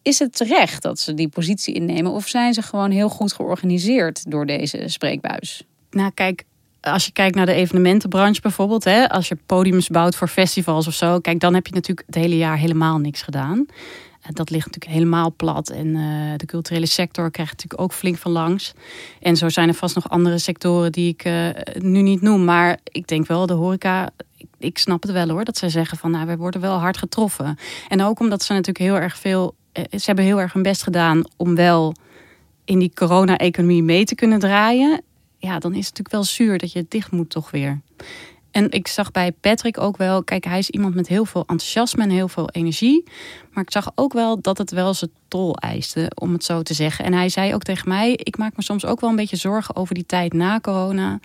is 0.02 0.20
het 0.20 0.36
terecht 0.36 0.82
dat 0.82 1.00
ze 1.00 1.14
die 1.14 1.28
positie 1.28 1.74
innemen 1.74 2.12
of 2.12 2.28
zijn 2.28 2.54
ze 2.54 2.62
gewoon 2.62 2.92
heel 2.92 3.10
goed 3.10 3.34
georganiseerd 3.34 4.32
door 4.32 4.46
deze 4.46 4.84
spreekbuis? 4.86 5.64
Nou, 5.92 6.12
kijk, 6.14 6.44
als 6.82 7.06
je 7.06 7.12
kijkt 7.12 7.36
naar 7.36 7.46
de 7.46 7.54
evenementenbranche 7.54 8.42
bijvoorbeeld, 8.42 8.84
hè, 8.84 9.10
als 9.10 9.28
je 9.28 9.38
podiums 9.46 9.88
bouwt 9.88 10.16
voor 10.16 10.28
festivals 10.28 10.88
of 10.88 10.94
zo, 10.94 11.20
kijk, 11.20 11.40
dan 11.40 11.54
heb 11.54 11.68
je 11.68 11.74
natuurlijk 11.74 12.06
het 12.06 12.16
hele 12.16 12.38
jaar 12.38 12.58
helemaal 12.58 12.98
niks 12.98 13.22
gedaan. 13.22 13.66
Dat 14.28 14.50
ligt 14.50 14.66
natuurlijk 14.66 14.94
helemaal 14.94 15.34
plat. 15.36 15.70
En 15.70 15.88
uh, 15.88 16.34
de 16.36 16.46
culturele 16.46 16.86
sector 16.86 17.32
krijgt 17.32 17.52
natuurlijk 17.52 17.82
ook 17.82 17.94
flink 17.94 18.18
van 18.18 18.32
langs. 18.32 18.74
En 19.20 19.38
zo 19.38 19.50
zijn 19.50 19.68
er 19.68 19.74
vast 19.74 19.96
nog 19.96 20.10
andere 20.10 20.38
sectoren 20.38 20.92
die 20.92 21.10
ik 21.10 21.26
uh, 21.26 21.50
nu 21.78 22.02
niet 22.02 22.22
noem. 22.22 22.46
Maar 22.46 22.80
ik 22.84 23.08
denk 23.08 23.28
wel, 23.28 23.46
de 23.46 23.54
horeca, 23.54 24.10
ik, 24.58 24.78
snap 24.78 25.02
het 25.02 25.12
wel 25.12 25.30
hoor. 25.30 25.44
Dat 25.44 25.58
zij 25.58 25.70
zeggen 25.70 25.98
van, 25.98 26.12
nou, 26.12 26.28
we 26.28 26.38
worden 26.38 26.62
wel 26.62 26.78
hard 26.78 26.98
getroffen. 26.98 27.58
En 27.88 28.04
ook 28.04 28.20
omdat 28.20 28.44
ze 28.44 28.54
natuurlijk 28.54 28.86
heel 28.86 28.98
erg 28.98 29.18
veel... 29.18 29.56
Ze 29.74 30.06
hebben 30.06 30.26
heel 30.26 30.42
erg 30.42 30.54
hun 30.54 30.64
best 30.64 30.84
gedaan 30.84 31.24
om 31.38 31.56
wel 31.56 31.96
in 32.66 32.80
die 32.80 32.92
corona-economie 32.94 33.84
mee 33.84 34.06
te 34.06 34.16
kunnen 34.16 34.40
draaien. 34.40 35.02
Ja, 35.38 35.60
dan 35.60 35.72
is 35.72 35.88
het 35.88 35.98
natuurlijk 35.98 36.12
wel 36.12 36.24
zuur 36.24 36.58
dat 36.58 36.72
je 36.72 36.80
het 36.80 36.92
dicht 36.92 37.12
moet 37.12 37.30
toch 37.30 37.52
weer. 37.52 37.82
En 38.52 38.72
ik 38.72 38.88
zag 38.88 39.12
bij 39.12 39.32
Patrick 39.32 39.80
ook 39.80 39.98
wel, 39.98 40.24
kijk, 40.24 40.44
hij 40.44 40.60
is 40.60 40.70
iemand 40.70 40.96
met 40.96 41.08
heel 41.08 41.26
veel 41.26 41.42
enthousiasme 41.42 42.04
en 42.04 42.10
heel 42.10 42.28
veel 42.28 42.50
energie. 42.50 43.04
Maar 43.52 43.64
ik 43.64 43.72
zag 43.72 43.92
ook 43.96 44.14
wel 44.14 44.42
dat 44.42 44.58
het 44.58 44.72
wel 44.72 44.94
zijn 44.94 45.12
tol 45.28 45.56
eiste, 45.56 46.12
om 46.16 46.34
het 46.34 46.44
zo 46.44 46.62
te 46.62 46.74
zeggen. 46.74 47.06
En 47.06 47.14
hij 47.14 47.30
zei 47.30 47.54
ook 47.54 47.64
tegen 47.64 47.90
mij, 47.90 48.12
ik 48.14 48.38
maak 48.38 48.56
me 48.56 48.64
soms 48.64 48.86
ook 48.86 49.00
wel 49.00 49.10
een 49.10 49.16
beetje 49.16 49.36
zorgen 49.36 49.76
over 49.76 49.96
die 49.96 50.06
tijd 50.06 50.34
na 50.34 50.60
corona. 50.60 51.20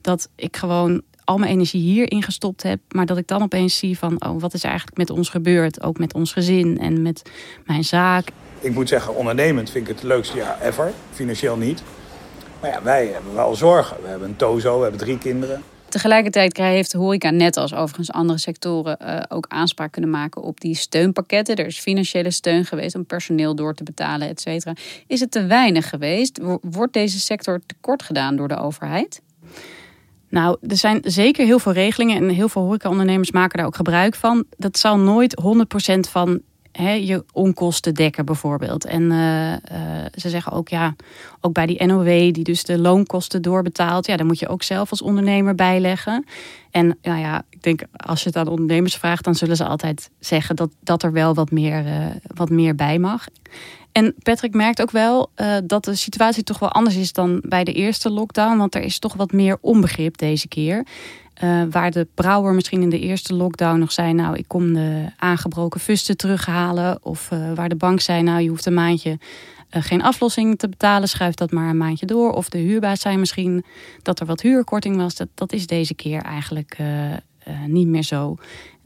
Dat 0.00 0.28
ik 0.36 0.56
gewoon 0.56 1.02
al 1.24 1.38
mijn 1.38 1.50
energie 1.50 1.80
hierin 1.80 2.22
gestopt 2.22 2.62
heb. 2.62 2.80
Maar 2.88 3.06
dat 3.06 3.18
ik 3.18 3.26
dan 3.26 3.42
opeens 3.42 3.78
zie 3.78 3.98
van, 3.98 4.24
oh, 4.24 4.40
wat 4.40 4.54
is 4.54 4.64
eigenlijk 4.64 4.96
met 4.96 5.10
ons 5.10 5.28
gebeurd? 5.28 5.82
Ook 5.82 5.98
met 5.98 6.14
ons 6.14 6.32
gezin 6.32 6.78
en 6.78 7.02
met 7.02 7.22
mijn 7.66 7.84
zaak. 7.84 8.28
Ik 8.60 8.74
moet 8.74 8.88
zeggen, 8.88 9.14
ondernemend 9.14 9.70
vind 9.70 9.88
ik 9.88 9.94
het 9.94 10.04
leukste 10.04 10.36
jaar 10.36 10.60
ever. 10.62 10.92
Financieel 11.12 11.56
niet. 11.56 11.82
Maar 12.60 12.70
ja, 12.70 12.82
wij 12.82 13.06
hebben 13.06 13.34
wel 13.34 13.54
zorgen. 13.54 13.96
We 14.02 14.08
hebben 14.08 14.28
een 14.28 14.36
tozo, 14.36 14.76
we 14.76 14.82
hebben 14.82 15.00
drie 15.00 15.18
kinderen. 15.18 15.62
Tegelijkertijd 15.90 16.56
heeft 16.56 16.90
de 16.90 16.98
horeca, 16.98 17.30
net 17.30 17.56
als 17.56 17.74
overigens 17.74 18.12
andere 18.12 18.38
sectoren, 18.38 18.98
uh, 19.02 19.20
ook 19.28 19.46
aanspraak 19.48 19.92
kunnen 19.92 20.10
maken 20.10 20.42
op 20.42 20.60
die 20.60 20.74
steunpakketten. 20.74 21.56
Er 21.56 21.66
is 21.66 21.78
financiële 21.78 22.30
steun 22.30 22.64
geweest 22.64 22.94
om 22.94 23.06
personeel 23.06 23.54
door 23.54 23.74
te 23.74 23.82
betalen, 23.82 24.28
et 24.28 24.40
cetera. 24.40 24.74
Is 25.06 25.20
het 25.20 25.30
te 25.30 25.46
weinig 25.46 25.88
geweest? 25.88 26.40
Wordt 26.62 26.92
deze 26.92 27.18
sector 27.18 27.60
tekort 27.66 28.02
gedaan 28.02 28.36
door 28.36 28.48
de 28.48 28.58
overheid? 28.58 29.22
Nou, 30.28 30.56
er 30.68 30.76
zijn 30.76 31.00
zeker 31.04 31.44
heel 31.44 31.58
veel 31.58 31.72
regelingen 31.72 32.16
en 32.16 32.28
heel 32.28 32.48
veel 32.48 32.62
horecaondernemers 32.62 33.30
maken 33.30 33.58
daar 33.58 33.66
ook 33.66 33.76
gebruik 33.76 34.14
van. 34.14 34.44
Dat 34.56 34.78
zal 34.78 34.98
nooit 34.98 35.42
100% 35.42 36.10
van 36.10 36.40
je 36.72 37.24
onkosten 37.32 37.94
dekken 37.94 38.24
bijvoorbeeld. 38.24 38.84
En 38.84 39.02
uh, 39.02 39.52
uh, 39.52 39.56
ze 40.14 40.28
zeggen 40.28 40.52
ook, 40.52 40.68
ja, 40.68 40.94
ook 41.40 41.52
bij 41.52 41.66
die 41.66 41.86
NOW, 41.86 42.06
die 42.06 42.44
dus 42.44 42.64
de 42.64 42.78
loonkosten 42.78 43.42
doorbetaalt, 43.42 44.06
ja, 44.06 44.16
daar 44.16 44.26
moet 44.26 44.38
je 44.38 44.48
ook 44.48 44.62
zelf 44.62 44.90
als 44.90 45.02
ondernemer 45.02 45.54
bijleggen. 45.54 46.24
En 46.70 46.98
ja, 47.02 47.16
ja, 47.16 47.44
ik 47.50 47.62
denk 47.62 47.82
als 47.96 48.22
je 48.22 48.28
het 48.28 48.36
aan 48.36 48.48
ondernemers 48.48 48.96
vraagt, 48.96 49.24
dan 49.24 49.34
zullen 49.34 49.56
ze 49.56 49.64
altijd 49.64 50.10
zeggen 50.18 50.56
dat, 50.56 50.70
dat 50.80 51.02
er 51.02 51.12
wel 51.12 51.34
wat 51.34 51.50
meer, 51.50 51.86
uh, 51.86 52.06
wat 52.34 52.50
meer 52.50 52.74
bij 52.74 52.98
mag. 52.98 53.26
En 53.92 54.14
Patrick 54.22 54.54
merkt 54.54 54.82
ook 54.82 54.90
wel 54.90 55.30
dat 55.64 55.84
de 55.84 55.94
situatie 55.94 56.42
toch 56.42 56.58
wel 56.58 56.72
anders 56.72 56.96
is 56.96 57.12
dan 57.12 57.42
bij 57.44 57.64
de 57.64 57.72
eerste 57.72 58.10
lockdown. 58.10 58.56
Want 58.56 58.74
er 58.74 58.82
is 58.82 58.98
toch 58.98 59.14
wat 59.14 59.32
meer 59.32 59.58
onbegrip 59.60 60.18
deze 60.18 60.48
keer. 60.48 60.86
Uh, 61.44 61.62
waar 61.70 61.90
de 61.90 62.06
brouwer 62.14 62.54
misschien 62.54 62.82
in 62.82 62.90
de 62.90 62.98
eerste 62.98 63.34
lockdown 63.34 63.78
nog 63.78 63.92
zei: 63.92 64.12
Nou, 64.12 64.36
ik 64.36 64.44
kom 64.48 64.72
de 64.72 65.06
aangebroken 65.16 65.80
fusten 65.80 66.16
terughalen. 66.16 67.04
Of 67.04 67.30
uh, 67.32 67.52
waar 67.52 67.68
de 67.68 67.76
bank 67.76 68.00
zei: 68.00 68.22
Nou, 68.22 68.40
je 68.40 68.48
hoeft 68.48 68.66
een 68.66 68.74
maandje 68.74 69.10
uh, 69.10 69.82
geen 69.82 70.02
aflossing 70.02 70.58
te 70.58 70.68
betalen, 70.68 71.08
schuif 71.08 71.34
dat 71.34 71.50
maar 71.50 71.68
een 71.68 71.76
maandje 71.76 72.06
door. 72.06 72.32
Of 72.32 72.48
de 72.48 72.58
huurbaas 72.58 73.00
zei 73.00 73.16
misschien 73.16 73.64
dat 74.02 74.20
er 74.20 74.26
wat 74.26 74.40
huurkorting 74.40 74.96
was. 74.96 75.14
Dat, 75.14 75.28
dat 75.34 75.52
is 75.52 75.66
deze 75.66 75.94
keer 75.94 76.22
eigenlijk 76.22 76.78
niet 77.66 77.86
meer 77.86 78.02
zo 78.02 78.36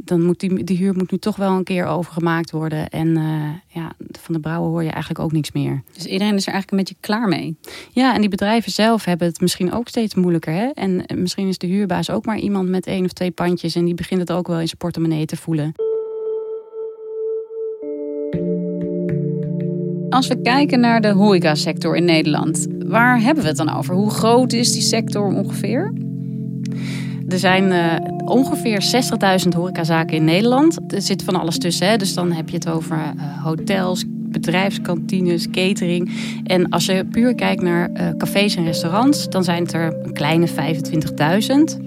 dan 0.04 0.22
moet 0.22 0.40
die, 0.40 0.64
die 0.64 0.76
huur 0.76 0.94
moet 0.94 1.10
nu 1.10 1.18
toch 1.18 1.36
wel 1.36 1.52
een 1.52 1.64
keer 1.64 1.86
overgemaakt 1.86 2.50
worden. 2.50 2.88
En 2.88 3.08
uh, 3.08 3.22
ja, 3.66 3.92
van 4.10 4.34
de 4.34 4.40
brouwer 4.40 4.70
hoor 4.70 4.82
je 4.82 4.90
eigenlijk 4.90 5.24
ook 5.24 5.32
niks 5.32 5.52
meer. 5.52 5.82
Dus 5.92 6.06
iedereen 6.06 6.34
is 6.34 6.46
er 6.46 6.52
eigenlijk 6.52 6.70
een 6.70 6.78
beetje 6.78 6.96
klaar 7.00 7.28
mee. 7.28 7.56
Ja, 7.92 8.14
en 8.14 8.20
die 8.20 8.30
bedrijven 8.30 8.72
zelf 8.72 9.04
hebben 9.04 9.26
het 9.26 9.40
misschien 9.40 9.72
ook 9.72 9.88
steeds 9.88 10.14
moeilijker. 10.14 10.52
Hè? 10.52 10.66
En 10.66 11.04
misschien 11.14 11.48
is 11.48 11.58
de 11.58 11.66
huurbaas 11.66 12.10
ook 12.10 12.24
maar 12.24 12.38
iemand 12.38 12.68
met 12.68 12.86
één 12.86 13.04
of 13.04 13.12
twee 13.12 13.30
pandjes. 13.30 13.74
En 13.74 13.84
die 13.84 13.94
begint 13.94 14.20
het 14.20 14.32
ook 14.32 14.46
wel 14.46 14.60
in 14.60 14.66
zijn 14.66 14.78
portemonnee 14.78 15.26
te 15.26 15.36
voelen. 15.36 15.74
Als 20.08 20.28
we 20.28 20.40
kijken 20.42 20.80
naar 20.80 21.00
de 21.00 21.12
horecasector 21.12 21.96
in 21.96 22.04
Nederland, 22.04 22.66
waar 22.86 23.20
hebben 23.20 23.42
we 23.42 23.48
het 23.48 23.58
dan 23.58 23.76
over? 23.76 23.94
Hoe 23.94 24.10
groot 24.10 24.52
is 24.52 24.72
die 24.72 24.82
sector 24.82 25.26
ongeveer? 25.26 25.92
Er 27.28 27.38
zijn 27.38 27.64
uh, 27.64 27.94
ongeveer 28.24 28.84
60.000 29.44 29.48
horecazaken 29.56 30.16
in 30.16 30.24
Nederland. 30.24 30.92
Er 30.92 31.02
zit 31.02 31.22
van 31.22 31.36
alles 31.36 31.58
tussen. 31.58 31.88
Hè? 31.88 31.96
Dus 31.96 32.14
dan 32.14 32.32
heb 32.32 32.48
je 32.48 32.56
het 32.56 32.68
over 32.68 32.96
uh, 32.96 33.44
hotels, 33.44 34.04
bedrijfskantines, 34.08 35.50
catering. 35.50 36.10
En 36.44 36.68
als 36.68 36.86
je 36.86 37.04
puur 37.04 37.34
kijkt 37.34 37.62
naar 37.62 37.90
uh, 37.90 38.08
cafés 38.16 38.56
en 38.56 38.64
restaurants, 38.64 39.28
dan 39.28 39.44
zijn 39.44 39.62
het 39.62 39.72
er 39.72 39.96
een 40.02 40.12
kleine 40.12 40.48
25.000. 40.48 41.82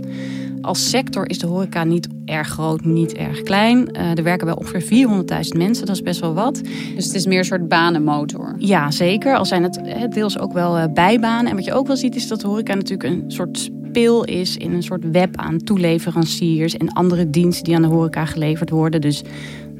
Als 0.62 0.89
sector 0.89 1.29
is 1.29 1.39
de 1.39 1.48
horeca 1.48 1.84
niet 1.84 2.08
erg 2.25 2.48
groot, 2.48 2.86
niet 2.86 3.13
erg 3.13 3.41
klein. 3.41 3.96
Er 3.96 4.24
werken 4.24 4.48
wel 4.48 4.56
ongeveer 4.56 5.08
400.000 5.44 5.58
mensen, 5.58 5.86
dat 5.86 5.96
is 5.96 6.01
best 6.01 6.20
wel 6.20 6.34
wat. 6.34 6.62
Dus 6.96 7.06
het 7.06 7.15
is 7.15 7.25
meer 7.25 7.39
een 7.39 7.46
soort 7.46 7.67
banenmotor? 7.67 8.56
Ja, 8.58 8.91
zeker. 8.91 9.36
Al 9.36 9.46
zijn 9.46 9.63
het 9.63 10.12
deels 10.13 10.39
ook 10.39 10.53
wel 10.53 10.91
bijbanen. 10.91 11.50
En 11.50 11.56
wat 11.56 11.65
je 11.65 11.74
ook 11.74 11.88
wel 11.88 11.98
ziet 11.98 12.15
is 12.15 12.27
dat 12.27 12.41
de 12.41 12.48
horeca 12.48 12.74
natuurlijk 12.74 13.10
een 13.10 13.24
soort 13.27 13.70
speel 13.98 14.24
is 14.24 14.58
in 14.58 14.74
een 14.74 14.84
soort 14.84 15.12
web 15.12 15.36
aan 15.38 15.58
toeleveranciers 15.58 16.77
en 16.77 16.94
andere 16.94 17.30
diensten 17.30 17.63
die 17.63 17.75
aan 17.75 17.82
de 17.82 17.88
horeca 17.88 18.25
geleverd 18.25 18.70
worden. 18.70 19.01
Dus 19.01 19.22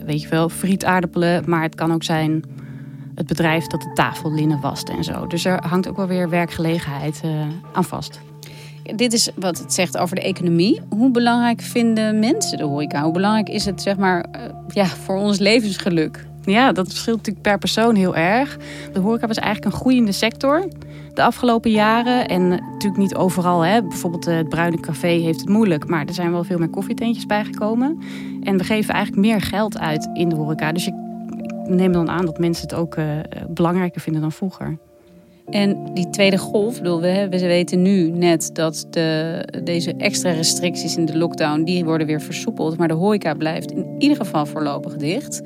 weet 0.06 0.22
je 0.22 0.28
wel, 0.28 0.50
frietaardappelen, 0.50 1.44
maar 1.46 1.62
het 1.62 1.76
kan 1.76 1.94
ook 1.94 2.04
zijn 2.04 2.44
het 3.16 3.28
bedrijf 3.28 3.68
dat 3.68 3.82
de 3.82 3.92
tafellinnen 3.94 4.62
wast 4.62 4.90
en 4.90 5.04
zo. 5.04 5.28
Dus 5.28 5.46
er 5.46 5.66
hangt 5.68 5.88
ook 5.88 5.96
wel 5.96 6.08
weer 6.08 6.30
werkgelegenheid 6.30 7.22
uh, 7.26 7.32
aan 7.74 7.84
vast. 7.84 8.20
Dit 8.96 9.14
is 9.14 9.30
wat 9.36 9.60
het 9.60 9.74
zegt 9.74 9.98
over 9.98 10.16
de 10.16 10.22
economie. 10.22 10.82
Hoe 10.90 11.12
belangrijk 11.12 11.62
vinden 11.62 12.20
mensen 12.20 12.58
de 12.58 12.64
horeca? 12.64 13.04
Hoe 13.04 13.14
belangrijk 13.14 13.50
is 13.50 13.66
het 13.66 13.82
zeg 13.82 13.98
maar, 13.98 14.26
uh, 14.36 14.42
ja, 14.68 14.86
voor 14.86 15.16
ons 15.16 15.40
levensgeluk? 15.40 16.26
Ja, 16.44 16.72
dat 16.72 16.88
verschilt 16.88 17.18
natuurlijk 17.18 17.46
per 17.46 17.58
persoon 17.58 17.96
heel 17.96 18.16
erg. 18.16 18.58
De 18.94 19.00
horeca 19.00 19.28
was 19.28 19.38
eigenlijk 19.38 19.74
een 19.74 19.80
groeiende 19.80 20.12
sector 20.12 20.68
de 21.18 21.24
afgelopen 21.24 21.72
jaren. 21.72 22.28
En 22.28 22.48
natuurlijk 22.48 22.98
niet 22.98 23.16
overal. 23.16 23.62
Hè. 23.62 23.84
Bijvoorbeeld 23.84 24.28
eh, 24.28 24.36
het 24.36 24.50
Bruine 24.50 24.80
Café 24.80 25.08
heeft 25.08 25.40
het 25.40 25.50
moeilijk. 25.50 25.88
Maar 25.88 26.06
er 26.06 26.14
zijn 26.14 26.32
wel 26.32 26.44
veel 26.44 26.58
meer 26.58 26.70
koffietentjes 26.70 27.26
bijgekomen. 27.26 28.00
En 28.44 28.58
we 28.58 28.64
geven 28.64 28.94
eigenlijk 28.94 29.26
meer 29.26 29.42
geld 29.42 29.80
uit 29.80 30.10
in 30.14 30.30
de 30.30 30.36
horeca. 30.36 30.72
Dus 30.72 30.88
ik 30.88 30.94
neem 31.68 31.92
dan 31.92 32.10
aan 32.10 32.26
dat 32.26 32.40
mensen 32.40 32.68
het 32.68 32.78
ook 32.78 32.96
uh, 32.96 33.06
belangrijker 33.50 34.02
vinden 34.02 34.22
dan 34.22 34.32
vroeger. 34.32 34.78
En 35.50 35.94
die 35.94 36.10
tweede 36.10 36.38
golf, 36.38 36.78
bedoel, 36.78 37.02
we, 37.02 37.28
we 37.30 37.40
weten 37.40 37.82
nu 37.82 38.10
net 38.10 38.50
dat 38.54 38.88
de, 38.90 39.44
deze 39.64 39.94
extra 39.98 40.32
restricties 40.32 40.98
in 40.98 41.06
de 41.06 41.18
lockdown, 41.18 41.64
die 41.64 41.86
worden 41.86 42.08
weer 42.08 42.22
versoepeld. 42.22 42.78
Maar 42.78 42.88
de 42.88 42.94
horeca 42.94 43.34
blijft 43.34 43.72
in 43.72 43.96
ieder 43.98 44.18
geval 44.18 44.46
voorlopig 44.46 44.96
dicht. 44.96 45.42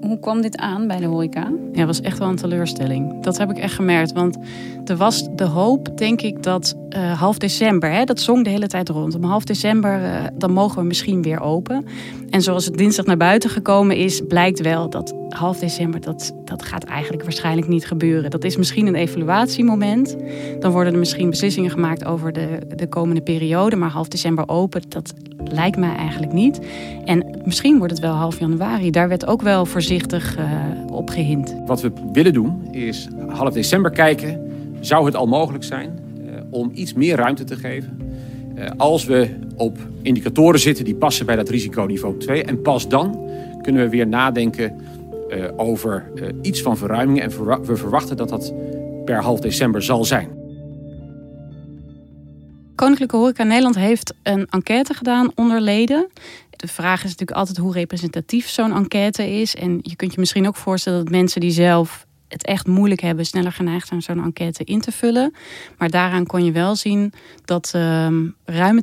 Hoe, 0.00 0.18
kwam 0.20 0.40
dit 0.40 0.56
aan 0.56 0.86
bij 0.86 0.98
de 0.98 1.06
horeca? 1.06 1.52
Ja, 1.72 1.86
was 1.86 2.00
echt 2.00 2.18
wel 2.18 2.28
een 2.28 2.36
teleurstelling. 2.36 3.22
Dat 3.22 3.38
heb 3.38 3.50
ik 3.50 3.58
echt 3.58 3.74
gemerkt. 3.74 4.12
Want 4.12 4.38
er 4.84 4.96
was 4.96 5.28
de 5.34 5.44
hoop, 5.44 5.98
denk 5.98 6.20
ik, 6.20 6.42
dat 6.42 6.76
uh, 6.96 7.20
half 7.20 7.38
december, 7.38 7.90
hè, 7.90 8.04
dat 8.04 8.20
zong 8.20 8.44
de 8.44 8.50
hele 8.50 8.66
tijd 8.66 8.88
rond. 8.88 9.14
Om 9.14 9.24
half 9.24 9.44
december, 9.44 10.00
uh, 10.02 10.24
dan 10.34 10.52
mogen 10.52 10.78
we 10.78 10.84
misschien 10.84 11.22
weer 11.22 11.40
open. 11.40 11.84
En 12.30 12.42
zoals 12.42 12.64
het 12.64 12.76
dinsdag 12.76 13.04
naar 13.04 13.16
buiten 13.16 13.50
gekomen 13.50 13.96
is, 13.96 14.20
blijkt 14.28 14.60
wel 14.60 14.90
dat 14.90 15.14
half 15.28 15.58
december, 15.58 16.00
dat, 16.00 16.34
dat 16.44 16.62
gaat 16.62 16.84
eigenlijk 16.84 17.22
waarschijnlijk 17.22 17.68
niet 17.68 17.86
gebeuren. 17.86 18.30
Dat 18.30 18.44
is 18.44 18.56
misschien 18.56 18.86
een 18.86 18.94
evaluatiemoment. 18.94 20.16
Dan 20.60 20.72
worden 20.72 20.92
er 20.92 20.98
misschien 20.98 21.30
beslissingen 21.30 21.70
gemaakt 21.70 22.04
over 22.04 22.32
de, 22.32 22.58
de 22.76 22.88
komende 22.88 23.20
periode. 23.20 23.76
Maar 23.76 23.90
half 23.90 24.08
december 24.08 24.48
open, 24.48 24.82
dat 24.88 25.14
lijkt 25.44 25.76
mij 25.76 25.94
eigenlijk 25.96 26.32
niet. 26.32 26.60
En 27.04 27.40
misschien 27.44 27.78
wordt 27.78 27.92
het 27.92 28.02
wel 28.02 28.14
half 28.14 28.38
januari. 28.38 28.90
Daar 28.90 29.08
werd 29.08 29.26
ook 29.26 29.42
wel 29.42 29.66
voorzichtig 29.88 30.38
uh, 30.38 30.44
op 30.90 31.10
gehind. 31.10 31.56
Wat 31.66 31.80
we 31.80 31.92
willen 32.12 32.32
doen 32.32 32.68
is 32.70 33.08
half 33.28 33.52
december 33.52 33.90
kijken. 33.90 34.50
Zou 34.80 35.04
het 35.04 35.16
al 35.16 35.26
mogelijk 35.26 35.64
zijn 35.64 35.98
uh, 36.20 36.34
om 36.50 36.70
iets 36.74 36.92
meer 36.92 37.16
ruimte 37.16 37.44
te 37.44 37.56
geven? 37.56 38.00
Uh, 38.56 38.70
als 38.76 39.04
we 39.04 39.28
op 39.56 39.78
indicatoren 40.02 40.60
zitten 40.60 40.84
die 40.84 40.94
passen 40.94 41.26
bij 41.26 41.36
dat 41.36 41.48
risiconiveau 41.48 42.18
2. 42.18 42.44
En 42.44 42.62
pas 42.62 42.88
dan 42.88 43.30
kunnen 43.62 43.82
we 43.82 43.88
weer 43.88 44.06
nadenken 44.06 44.76
over 45.56 46.10
iets 46.42 46.62
van 46.62 46.76
verruiming. 46.76 47.20
En 47.20 47.30
we 47.64 47.76
verwachten 47.76 48.16
dat 48.16 48.28
dat 48.28 48.54
per 49.04 49.22
half 49.22 49.40
december 49.40 49.82
zal 49.82 50.04
zijn. 50.04 50.37
Koninklijke 52.78 53.16
Horeca 53.16 53.42
Nederland 53.42 53.74
heeft 53.74 54.14
een 54.22 54.46
enquête 54.50 54.94
gedaan 54.94 55.30
onder 55.34 55.60
leden. 55.60 56.08
De 56.50 56.68
vraag 56.68 56.98
is 56.98 57.10
natuurlijk 57.10 57.38
altijd 57.38 57.56
hoe 57.56 57.72
representatief 57.72 58.48
zo'n 58.48 58.72
enquête 58.72 59.30
is. 59.40 59.54
En 59.54 59.78
je 59.82 59.96
kunt 59.96 60.12
je 60.12 60.20
misschien 60.20 60.46
ook 60.46 60.56
voorstellen 60.56 60.98
dat 61.04 61.12
mensen 61.12 61.40
die 61.40 61.50
zelf 61.50 62.06
het 62.28 62.44
echt 62.44 62.66
moeilijk 62.66 63.00
hebben, 63.00 63.26
sneller 63.26 63.52
geneigd 63.52 63.88
zijn 63.88 64.02
zo'n 64.02 64.24
enquête 64.24 64.64
in 64.64 64.80
te 64.80 64.92
vullen. 64.92 65.34
Maar 65.78 65.90
daaraan 65.90 66.26
kon 66.26 66.44
je 66.44 66.52
wel 66.52 66.76
zien 66.76 67.12
dat 67.44 67.72
um, 67.76 68.34
ruime 68.44 68.82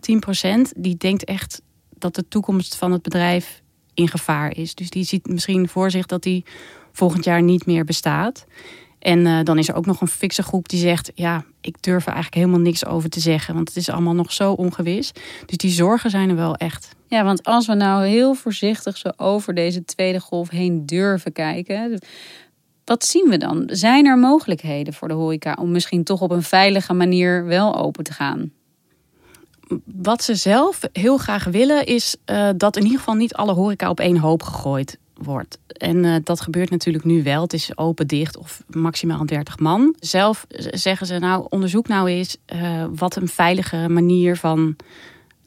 10% 0.68 0.72
die 0.78 0.98
denkt 0.98 1.24
echt 1.24 1.62
dat 1.98 2.16
de 2.16 2.28
toekomst 2.28 2.76
van 2.76 2.92
het 2.92 3.02
bedrijf 3.02 3.62
in 3.94 4.08
gevaar 4.08 4.58
is. 4.58 4.76
Dus 4.76 4.90
die 4.90 5.04
ziet 5.04 5.28
misschien 5.28 5.68
voor 5.68 5.92
zich 5.92 6.06
dat 6.06 6.24
die 6.24 6.46
volgend 6.92 7.24
jaar 7.24 7.42
niet 7.42 7.66
meer 7.66 7.86
bestaat. 7.86 8.46
En 9.06 9.26
uh, 9.26 9.40
dan 9.44 9.58
is 9.58 9.68
er 9.68 9.76
ook 9.76 9.86
nog 9.86 10.02
een 10.02 10.08
fikse 10.08 10.44
groep 10.44 10.70
die 10.70 10.80
zegt: 10.80 11.12
Ja, 11.16 11.44
ik 11.62 11.82
durf 11.82 12.02
er 12.02 12.14
eigenlijk 12.14 12.36
helemaal 12.36 12.60
niks 12.60 12.86
over 12.86 13.10
te 13.10 13.20
zeggen, 13.20 13.54
want 13.54 13.68
het 13.68 13.78
is 13.78 13.90
allemaal 13.90 14.14
nog 14.14 14.34
zo 14.34 14.52
ongewis. 14.52 15.12
Dus 15.46 15.58
die 15.58 15.72
zorgen 15.72 16.10
zijn 16.10 16.30
er 16.30 16.36
wel 16.36 16.56
echt. 16.56 16.96
Ja, 17.08 17.24
want 17.24 17.44
als 17.44 17.68
we 17.68 17.74
nou 17.74 18.06
heel 18.06 18.34
voorzichtig 18.34 18.98
zo 18.98 19.10
over 19.18 19.54
deze 19.54 19.86
tweede 19.86 20.20
golf 20.20 20.50
heen 20.50 20.86
durven 20.86 21.32
kijken, 21.32 22.00
wat 22.86 23.06
zien 23.06 23.30
we 23.30 23.38
dan? 23.38 23.64
Zijn 23.72 24.06
er 24.06 24.18
mogelijkheden 24.18 24.94
voor 24.94 25.08
de 25.08 25.14
horeca 25.14 25.58
om 25.60 25.72
misschien 25.72 26.04
toch 26.04 26.22
op 26.22 26.32
een 26.32 26.44
veilige 26.44 26.94
manier 26.94 27.46
wel 27.46 27.76
open 27.76 28.04
te 28.04 28.14
gaan? 28.14 28.52
Wat 29.86 30.24
ze 30.24 30.36
zelf 30.36 30.80
heel 30.92 31.18
graag 31.18 31.44
willen 31.44 31.86
is 31.86 32.16
uh, 32.26 32.50
dat 32.58 32.76
in 32.76 32.84
ieder 32.84 32.98
geval 32.98 33.16
niet 33.16 33.34
alle 33.34 33.54
horeca 33.54 33.90
op 33.90 34.00
één 34.00 34.18
hoop 34.18 34.44
gegooid 34.44 34.98
wordt. 35.18 35.60
En 35.68 36.04
uh, 36.04 36.16
dat 36.24 36.42
gebeurt 36.42 36.70
natuurlijk 36.70 37.04
nu 37.04 37.24
wel. 37.24 37.42
Het 37.42 37.54
is 37.54 37.78
open, 37.78 38.08
dicht 38.08 38.38
of 38.38 38.64
maximaal 38.68 39.26
30 39.26 39.60
man. 39.60 39.96
Zelf 40.00 40.46
zeggen 40.70 41.08
ze 41.08 41.20
nou, 41.20 41.46
onderzoek 41.50 41.88
nou 41.88 42.10
eens 42.10 42.38
uh, 42.54 42.86
wat 42.96 43.16
een 43.16 43.28
veilige 43.28 43.90
manier 43.90 44.38
van 44.38 44.76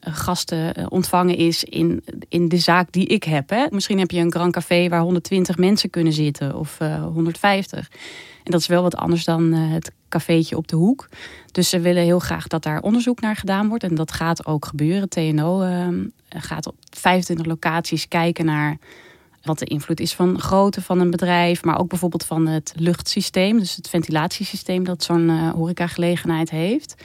uh, 0.07 0.15
gasten 0.15 0.91
ontvangen 0.91 1.37
is 1.37 1.63
in, 1.63 2.03
in 2.29 2.47
de 2.47 2.57
zaak 2.57 2.91
die 2.91 3.05
ik 3.05 3.23
heb. 3.23 3.49
Hè. 3.49 3.65
Misschien 3.69 3.99
heb 3.99 4.11
je 4.11 4.19
een 4.19 4.31
Grand 4.31 4.53
Café 4.53 4.89
waar 4.89 5.01
120 5.01 5.57
mensen 5.57 5.89
kunnen 5.89 6.13
zitten 6.13 6.55
of 6.55 6.77
150. 7.13 7.89
En 8.43 8.51
dat 8.51 8.59
is 8.59 8.67
wel 8.67 8.81
wat 8.81 8.95
anders 8.95 9.23
dan 9.23 9.53
het 9.53 9.91
cafeetje 10.09 10.57
op 10.57 10.67
de 10.67 10.75
hoek. 10.75 11.09
Dus 11.51 11.69
ze 11.69 11.79
willen 11.79 12.03
heel 12.03 12.19
graag 12.19 12.47
dat 12.47 12.63
daar 12.63 12.81
onderzoek 12.81 13.21
naar 13.21 13.35
gedaan 13.35 13.67
wordt. 13.67 13.83
En 13.83 13.95
dat 13.95 14.11
gaat 14.11 14.45
ook 14.45 14.65
gebeuren. 14.65 15.09
TNO 15.09 15.61
ehm, 15.61 16.05
gaat 16.29 16.67
op 16.67 16.75
25 16.89 17.45
locaties 17.45 18.07
kijken 18.07 18.45
naar 18.45 18.77
wat 19.43 19.59
de 19.59 19.65
invloed 19.65 19.99
is 19.99 20.13
van 20.13 20.39
grootte 20.39 20.81
van 20.81 20.99
een 20.99 21.11
bedrijf, 21.11 21.63
maar 21.63 21.79
ook 21.79 21.89
bijvoorbeeld 21.89 22.25
van 22.25 22.47
het 22.47 22.73
luchtsysteem, 22.75 23.59
dus 23.59 23.75
het 23.75 23.89
ventilatiesysteem 23.89 24.83
dat 24.83 25.03
zo'n 25.03 25.29
uh, 25.29 25.49
horecagelegenheid 25.49 26.49
heeft. 26.49 26.95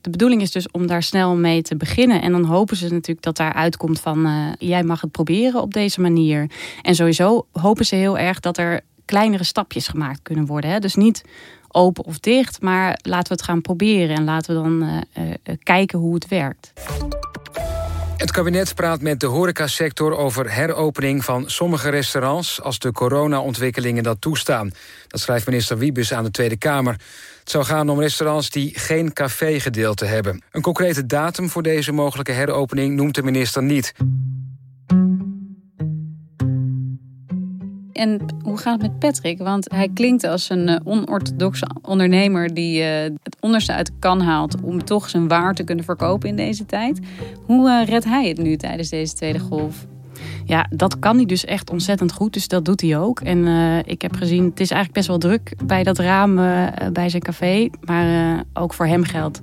De 0.00 0.10
bedoeling 0.10 0.42
is 0.42 0.50
dus 0.50 0.70
om 0.70 0.86
daar 0.86 1.02
snel 1.02 1.36
mee 1.36 1.62
te 1.62 1.76
beginnen. 1.76 2.22
En 2.22 2.32
dan 2.32 2.44
hopen 2.44 2.76
ze 2.76 2.84
natuurlijk 2.84 3.22
dat 3.22 3.36
daar 3.36 3.52
uitkomt 3.52 4.00
van 4.00 4.26
uh, 4.26 4.52
jij 4.58 4.82
mag 4.82 5.00
het 5.00 5.10
proberen 5.10 5.60
op 5.60 5.72
deze 5.72 6.00
manier. 6.00 6.50
En 6.82 6.94
sowieso 6.94 7.46
hopen 7.52 7.86
ze 7.86 7.94
heel 7.94 8.18
erg 8.18 8.40
dat 8.40 8.58
er 8.58 8.80
kleinere 9.04 9.44
stapjes 9.44 9.88
gemaakt 9.88 10.20
kunnen 10.22 10.46
worden. 10.46 10.70
Hè? 10.70 10.78
Dus 10.78 10.94
niet 10.94 11.24
open 11.68 12.04
of 12.04 12.18
dicht, 12.18 12.60
maar 12.60 12.98
laten 13.02 13.28
we 13.28 13.34
het 13.34 13.42
gaan 13.42 13.60
proberen 13.60 14.16
en 14.16 14.24
laten 14.24 14.54
we 14.54 14.62
dan 14.62 14.82
uh, 14.82 15.54
kijken 15.62 15.98
hoe 15.98 16.14
het 16.14 16.28
werkt. 16.28 16.72
Het 18.22 18.30
kabinet 18.30 18.74
praat 18.74 19.00
met 19.00 19.20
de 19.20 19.26
horecasector 19.26 20.16
over 20.16 20.54
heropening 20.54 21.24
van 21.24 21.50
sommige 21.50 21.88
restaurants 21.88 22.60
als 22.60 22.78
de 22.78 22.92
corona-ontwikkelingen 22.92 24.02
dat 24.02 24.20
toestaan. 24.20 24.70
Dat 25.08 25.20
schrijft 25.20 25.46
minister 25.46 25.78
Wiebes 25.78 26.12
aan 26.12 26.24
de 26.24 26.30
Tweede 26.30 26.56
Kamer. 26.56 26.92
Het 27.40 27.50
zou 27.50 27.64
gaan 27.64 27.88
om 27.88 28.00
restaurants 28.00 28.50
die 28.50 28.78
geen 28.78 29.12
cafégedeelte 29.12 30.04
hebben. 30.04 30.42
Een 30.50 30.62
concrete 30.62 31.06
datum 31.06 31.48
voor 31.48 31.62
deze 31.62 31.92
mogelijke 31.92 32.32
heropening 32.32 32.96
noemt 32.96 33.14
de 33.14 33.22
minister 33.22 33.62
niet. 33.62 33.92
En 37.92 38.20
hoe 38.42 38.58
gaat 38.58 38.82
het 38.82 38.90
met 38.90 38.98
Patrick? 38.98 39.38
Want 39.38 39.70
hij 39.70 39.88
klinkt 39.94 40.24
als 40.24 40.50
een 40.50 40.68
uh, 40.68 40.76
onorthodoxe 40.84 41.66
ondernemer 41.82 42.54
die 42.54 42.82
het 42.82 43.21
onderste 43.42 43.72
uit 43.72 43.86
de 43.86 43.92
kan 43.98 44.20
haalt 44.20 44.60
om 44.62 44.84
toch 44.84 45.08
zijn 45.08 45.28
waar 45.28 45.54
te 45.54 45.64
kunnen 45.64 45.84
verkopen 45.84 46.28
in 46.28 46.36
deze 46.36 46.66
tijd. 46.66 47.00
Hoe 47.46 47.68
uh, 47.68 47.88
redt 47.88 48.04
hij 48.04 48.28
het 48.28 48.38
nu 48.38 48.56
tijdens 48.56 48.88
deze 48.88 49.14
tweede 49.14 49.38
golf? 49.38 49.86
Ja, 50.52 50.66
dat 50.70 50.98
kan 50.98 51.16
hij 51.16 51.26
dus 51.26 51.44
echt 51.44 51.70
ontzettend 51.70 52.12
goed. 52.12 52.32
Dus 52.32 52.48
dat 52.48 52.64
doet 52.64 52.80
hij 52.80 52.98
ook. 52.98 53.20
En 53.20 53.46
ik 53.86 54.02
heb 54.02 54.14
gezien, 54.14 54.44
het 54.44 54.60
is 54.60 54.70
eigenlijk 54.70 54.92
best 54.92 55.06
wel 55.08 55.18
druk 55.18 55.54
bij 55.64 55.82
dat 55.82 55.98
raam 55.98 56.34
bij 56.92 57.08
zijn 57.08 57.22
café. 57.22 57.68
Maar 57.80 58.42
ook 58.52 58.74
voor 58.74 58.86
hem 58.86 59.04
geldt 59.04 59.40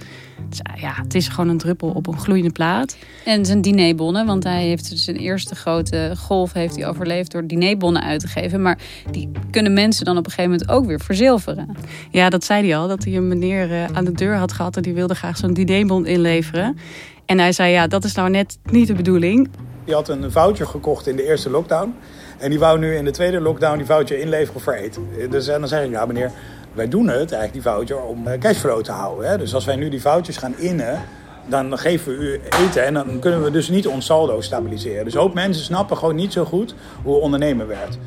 ja, 0.75 0.93
het 1.03 1.15
is 1.15 1.27
gewoon 1.27 1.49
een 1.49 1.57
druppel 1.57 1.89
op 1.89 2.07
een 2.07 2.19
gloeiende 2.19 2.51
plaat. 2.51 2.97
En 3.25 3.45
zijn 3.45 3.61
dinerbonnen, 3.61 4.25
want 4.25 4.43
hij 4.43 4.63
heeft 4.63 4.89
dus 4.89 5.03
zijn 5.03 5.17
eerste 5.17 5.55
grote 5.55 6.13
golf 6.17 6.53
heeft 6.53 6.75
hij 6.75 6.87
overleefd 6.87 7.31
door 7.31 7.47
dinerbonnen 7.47 8.03
uit 8.03 8.19
te 8.19 8.27
geven. 8.27 8.61
Maar 8.61 8.77
die 9.11 9.29
kunnen 9.51 9.73
mensen 9.73 10.05
dan 10.05 10.17
op 10.17 10.25
een 10.25 10.31
gegeven 10.31 10.51
moment 10.51 10.69
ook 10.69 10.85
weer 10.85 10.99
verzilveren. 10.99 11.75
Ja, 12.11 12.29
dat 12.29 12.43
zei 12.43 12.67
hij 12.67 12.77
al, 12.77 12.87
dat 12.87 13.03
hij 13.03 13.15
een 13.15 13.27
meneer 13.27 13.71
eh, 13.71 13.85
aan 13.93 14.05
de 14.05 14.11
deur 14.11 14.35
had 14.35 14.51
gehad 14.51 14.75
en 14.75 14.81
die 14.81 14.93
wilde 14.93 15.15
graag 15.15 15.37
zo'n 15.37 15.53
dinerbon 15.53 16.05
inleveren. 16.05 16.77
En 17.25 17.39
hij 17.39 17.51
zei, 17.51 17.71
ja, 17.71 17.87
dat 17.87 18.03
is 18.03 18.13
nou 18.13 18.29
net 18.29 18.57
niet 18.63 18.87
de 18.87 18.93
bedoeling. 18.93 19.49
Die 19.85 19.93
had 19.93 20.09
een 20.09 20.31
voucher 20.31 20.67
gekocht 20.67 21.07
in 21.07 21.15
de 21.15 21.23
eerste 21.23 21.49
lockdown. 21.49 21.95
En 22.37 22.49
die 22.49 22.59
wou 22.59 22.79
nu 22.79 22.95
in 22.95 23.05
de 23.05 23.11
tweede 23.11 23.41
lockdown 23.41 23.77
die 23.77 23.85
voucher 23.85 24.19
inleveren 24.19 24.61
voor 24.61 24.73
eten. 24.73 25.07
Dus 25.29 25.47
en 25.47 25.59
dan 25.59 25.69
zeg 25.69 25.83
ik, 25.83 25.91
ja 25.91 26.05
meneer, 26.05 26.31
wij 26.73 26.87
doen 26.87 27.07
het, 27.07 27.31
eigenlijk 27.31 27.53
die 27.53 27.61
voucher, 27.61 28.01
om 28.01 28.27
eh, 28.27 28.39
cashflow 28.39 28.81
te 28.81 28.91
houden. 28.91 29.29
Hè? 29.29 29.37
Dus 29.37 29.53
als 29.53 29.65
wij 29.65 29.75
nu 29.75 29.89
die 29.89 30.01
vouchers 30.01 30.37
gaan 30.37 30.57
innen, 30.57 31.01
dan 31.47 31.77
geven 31.77 32.17
we 32.17 32.17
u 32.17 32.41
eten 32.63 32.85
en 32.85 32.93
dan 32.93 33.19
kunnen 33.19 33.43
we 33.43 33.51
dus 33.51 33.69
niet 33.69 33.87
ons 33.87 34.05
saldo 34.05 34.41
stabiliseren. 34.41 35.05
Dus 35.05 35.17
ook 35.17 35.33
mensen 35.33 35.63
snappen 35.63 35.97
gewoon 35.97 36.15
niet 36.15 36.33
zo 36.33 36.45
goed 36.45 36.75
hoe 37.03 37.15
ondernemen 37.15 37.67
werkt. 37.67 37.97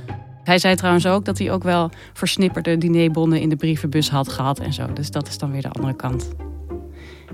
Hij 0.44 0.58
zei 0.58 0.74
trouwens 0.74 1.06
ook 1.06 1.24
dat 1.24 1.38
hij 1.38 1.52
ook 1.52 1.62
wel 1.62 1.90
versnipperde 2.12 2.78
dinerbonnen 2.78 3.40
in 3.40 3.48
de 3.48 3.56
brievenbus 3.56 4.10
had 4.10 4.28
gehad 4.28 4.58
en 4.58 4.72
zo. 4.72 4.92
Dus 4.92 5.10
dat 5.10 5.28
is 5.28 5.38
dan 5.38 5.52
weer 5.52 5.62
de 5.62 5.70
andere 5.70 5.96
kant. 5.96 6.28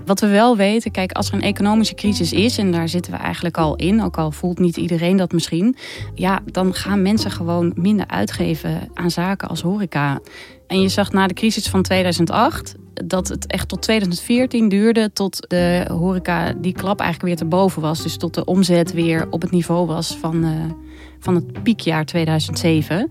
Wat 0.09 0.19
we 0.19 0.27
wel 0.27 0.57
weten, 0.57 0.91
kijk, 0.91 1.11
als 1.11 1.27
er 1.27 1.33
een 1.33 1.41
economische 1.41 1.93
crisis 1.93 2.33
is, 2.33 2.57
en 2.57 2.71
daar 2.71 2.89
zitten 2.89 3.11
we 3.11 3.17
eigenlijk 3.17 3.57
al 3.57 3.75
in, 3.75 4.03
ook 4.03 4.17
al 4.17 4.31
voelt 4.31 4.59
niet 4.59 4.77
iedereen 4.77 5.17
dat 5.17 5.31
misschien, 5.31 5.75
ja, 6.15 6.39
dan 6.45 6.73
gaan 6.73 7.01
mensen 7.01 7.31
gewoon 7.31 7.73
minder 7.75 8.07
uitgeven 8.07 8.89
aan 8.93 9.11
zaken 9.11 9.47
als 9.47 9.61
horeca. 9.61 10.19
En 10.67 10.81
je 10.81 10.87
zag 10.87 11.11
na 11.11 11.27
de 11.27 11.33
crisis 11.33 11.67
van 11.67 11.81
2008 11.81 12.75
dat 12.93 13.27
het 13.27 13.47
echt 13.47 13.67
tot 13.67 13.81
2014 13.81 14.69
duurde 14.69 15.13
tot 15.13 15.49
de 15.49 15.85
horeca 15.91 16.53
die 16.53 16.73
klap 16.73 16.99
eigenlijk 16.99 17.29
weer 17.29 17.49
te 17.49 17.55
boven 17.55 17.81
was. 17.81 18.03
Dus 18.03 18.17
tot 18.17 18.33
de 18.33 18.45
omzet 18.45 18.93
weer 18.93 19.27
op 19.29 19.41
het 19.41 19.51
niveau 19.51 19.87
was 19.87 20.17
van, 20.17 20.45
uh, 20.45 20.51
van 21.19 21.35
het 21.35 21.63
piekjaar 21.63 22.05
2007. 22.05 23.09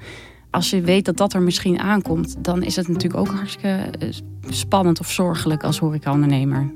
Als 0.50 0.70
je 0.70 0.80
weet 0.80 1.04
dat 1.04 1.16
dat 1.16 1.32
er 1.32 1.42
misschien 1.42 1.78
aankomt, 1.78 2.36
dan 2.44 2.62
is 2.62 2.76
het 2.76 2.88
natuurlijk 2.88 3.20
ook 3.20 3.34
hartstikke 3.34 3.68
eh, 3.68 4.08
spannend 4.48 5.00
of 5.00 5.10
zorgelijk 5.10 5.64
als 5.64 5.78
horecaondernemer. 5.78 6.70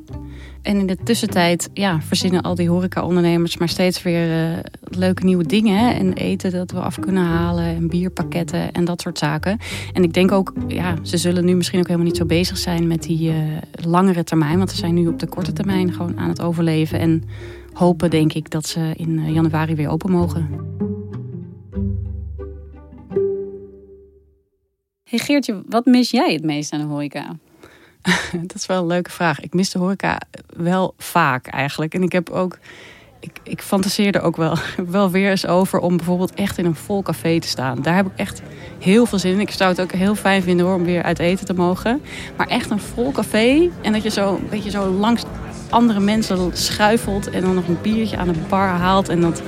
En 0.63 0.79
in 0.79 0.87
de 0.87 0.97
tussentijd 1.05 1.71
ja, 1.73 2.01
verzinnen 2.01 2.43
al 2.43 2.55
die 2.55 2.69
horecaondernemers 2.69 3.57
maar 3.57 3.69
steeds 3.69 4.03
weer 4.03 4.53
uh, 4.53 4.59
leuke 4.83 5.25
nieuwe 5.25 5.47
dingen. 5.47 5.95
En 5.95 6.13
eten 6.13 6.51
dat 6.51 6.71
we 6.71 6.81
af 6.81 6.99
kunnen 6.99 7.25
halen 7.25 7.65
en 7.65 7.89
bierpakketten 7.89 8.73
en 8.73 8.85
dat 8.85 9.01
soort 9.01 9.19
zaken. 9.19 9.59
En 9.93 10.03
ik 10.03 10.13
denk 10.13 10.33
ook, 10.33 10.53
ja, 10.69 10.97
ze 11.03 11.17
zullen 11.17 11.45
nu 11.45 11.55
misschien 11.55 11.79
ook 11.79 11.87
helemaal 11.87 12.07
niet 12.07 12.17
zo 12.17 12.25
bezig 12.25 12.59
zijn 12.59 12.87
met 12.87 13.03
die 13.03 13.31
uh, 13.31 13.37
langere 13.73 14.25
termijn. 14.25 14.59
Want 14.59 14.71
ze 14.71 14.77
zijn 14.77 14.95
nu 14.95 15.07
op 15.07 15.19
de 15.19 15.29
korte 15.29 15.53
termijn 15.53 15.93
gewoon 15.93 16.19
aan 16.19 16.29
het 16.29 16.43
overleven. 16.43 16.99
En 16.99 17.23
hopen 17.73 18.11
denk 18.11 18.33
ik 18.33 18.51
dat 18.51 18.67
ze 18.67 18.93
in 18.97 19.33
januari 19.33 19.75
weer 19.75 19.89
open 19.89 20.11
mogen. 20.11 20.49
Hey 25.13 25.21
Geertje, 25.21 25.63
wat 25.69 25.85
mis 25.85 26.11
jij 26.11 26.33
het 26.33 26.43
meest 26.43 26.73
aan 26.73 26.81
de 26.81 26.87
horeca? 26.87 27.37
dat 28.47 28.55
is 28.55 28.67
wel 28.67 28.81
een 28.81 28.87
leuke 28.87 29.11
vraag. 29.11 29.41
Ik 29.41 29.55
mis 29.55 29.71
de 29.71 29.79
horeca 29.79 30.21
wel 30.57 30.95
vaak 30.99 31.47
eigenlijk. 31.47 31.95
En 31.95 32.03
ik 32.03 32.13
heb 32.13 32.31
ook. 32.31 32.59
Ik, 33.21 33.31
ik 33.43 33.63
fantaseerde 33.63 34.21
ook 34.21 34.37
wel, 34.37 34.57
wel 34.87 35.11
weer 35.11 35.31
eens 35.31 35.47
over 35.47 35.79
om 35.79 35.97
bijvoorbeeld 35.97 36.35
echt 36.35 36.59
in 36.59 36.65
een 36.65 36.75
vol 36.75 37.03
café 37.03 37.41
te 37.41 37.49
staan. 37.49 37.83
Daar 37.83 37.95
heb 37.95 38.07
ik 38.07 38.13
echt 38.17 38.43
heel 38.79 39.07
veel 39.07 39.19
zin 39.19 39.33
in. 39.33 39.41
Ik 39.41 39.51
zou 39.51 39.71
het 39.71 39.81
ook 39.81 39.93
heel 39.93 40.15
fijn 40.15 40.43
vinden 40.43 40.67
hoor, 40.67 40.75
om 40.75 40.85
weer 40.85 41.03
uit 41.03 41.19
eten 41.19 41.47
te 41.47 41.55
mogen. 41.55 42.03
Maar 42.37 42.49
echt 42.49 42.71
een 42.71 42.81
vol 42.81 43.13
café 43.13 43.71
en 43.83 43.93
dat 43.93 44.03
je 44.03 44.11
zo 44.11 44.35
een 44.35 44.49
beetje 44.51 44.71
zo 44.71 44.91
langs 44.91 45.23
andere 45.71 46.01
mensen 46.01 46.51
schuifelt 46.53 47.31
en 47.31 47.43
dan 47.43 47.55
nog 47.55 47.69
een 47.69 47.81
biertje 47.83 48.17
aan 48.17 48.29
de 48.29 48.39
bar 48.49 48.69
haalt 48.69 49.09
en 49.09 49.21
dat 49.21 49.43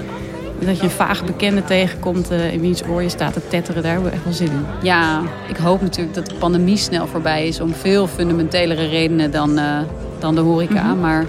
dat 0.66 0.76
je 0.76 0.82
een 0.82 0.90
vage 0.90 1.24
bekende 1.24 1.64
tegenkomt 1.64 2.32
uh, 2.32 2.52
in 2.52 2.60
wiens 2.60 2.82
oor 2.84 3.02
je 3.02 3.08
staat 3.08 3.32
te 3.32 3.48
tetteren. 3.48 3.82
Daar 3.82 3.92
hebben 3.92 4.10
we 4.10 4.16
echt 4.16 4.24
wel 4.24 4.32
zin 4.32 4.50
in. 4.50 4.64
Ja, 4.82 5.22
ik 5.48 5.56
hoop 5.56 5.80
natuurlijk 5.80 6.14
dat 6.14 6.26
de 6.26 6.34
pandemie 6.34 6.76
snel 6.76 7.06
voorbij 7.06 7.46
is 7.46 7.60
om 7.60 7.74
veel 7.74 8.06
fundamentelere 8.06 8.88
redenen 8.88 9.30
dan, 9.30 9.58
uh, 9.58 9.78
dan 10.18 10.34
de 10.34 10.40
horeca. 10.40 10.82
Mm 10.82 10.90
-hmm. 10.90 11.00
Maar 11.00 11.26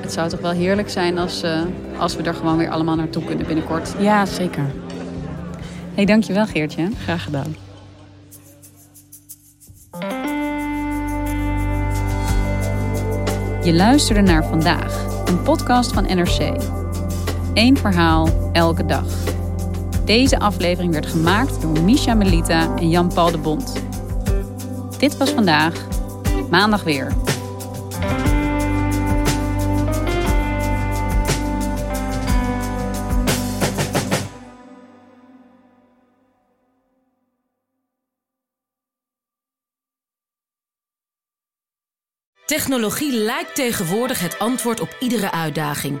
het 0.00 0.12
zou 0.12 0.28
toch 0.28 0.40
wel 0.40 0.50
heerlijk 0.50 0.90
zijn 0.90 1.18
als, 1.18 1.44
uh, 1.44 1.60
als 1.98 2.16
we 2.16 2.22
er 2.22 2.34
gewoon 2.34 2.56
weer 2.56 2.70
allemaal 2.70 2.96
naartoe 2.96 3.24
kunnen 3.24 3.46
binnenkort. 3.46 3.94
Ja, 3.98 4.26
zeker. 4.26 4.64
hey, 5.94 6.04
dankjewel 6.04 6.46
Geertje. 6.46 6.88
Graag 7.04 7.24
gedaan. 7.24 7.56
Je 13.64 13.74
luisterde 13.74 14.20
naar 14.20 14.44
vandaag, 14.44 15.04
een 15.24 15.42
podcast 15.42 15.92
van 15.92 16.04
NRC. 16.04 16.83
Eén 17.54 17.76
verhaal, 17.76 18.50
elke 18.52 18.84
dag. 18.84 19.04
Deze 20.04 20.38
aflevering 20.38 20.92
werd 20.92 21.06
gemaakt 21.06 21.60
door 21.60 21.82
Misha 21.82 22.14
Melita 22.14 22.76
en 22.76 22.90
Jan-Paul 22.90 23.30
de 23.30 23.38
Bond. 23.38 23.72
Dit 24.98 25.16
was 25.16 25.30
vandaag, 25.30 25.86
maandag 26.50 26.84
weer. 26.84 27.12
Technologie 42.46 43.12
lijkt 43.12 43.54
tegenwoordig 43.54 44.20
het 44.20 44.38
antwoord 44.38 44.80
op 44.80 44.96
iedere 45.00 45.30
uitdaging. 45.30 46.00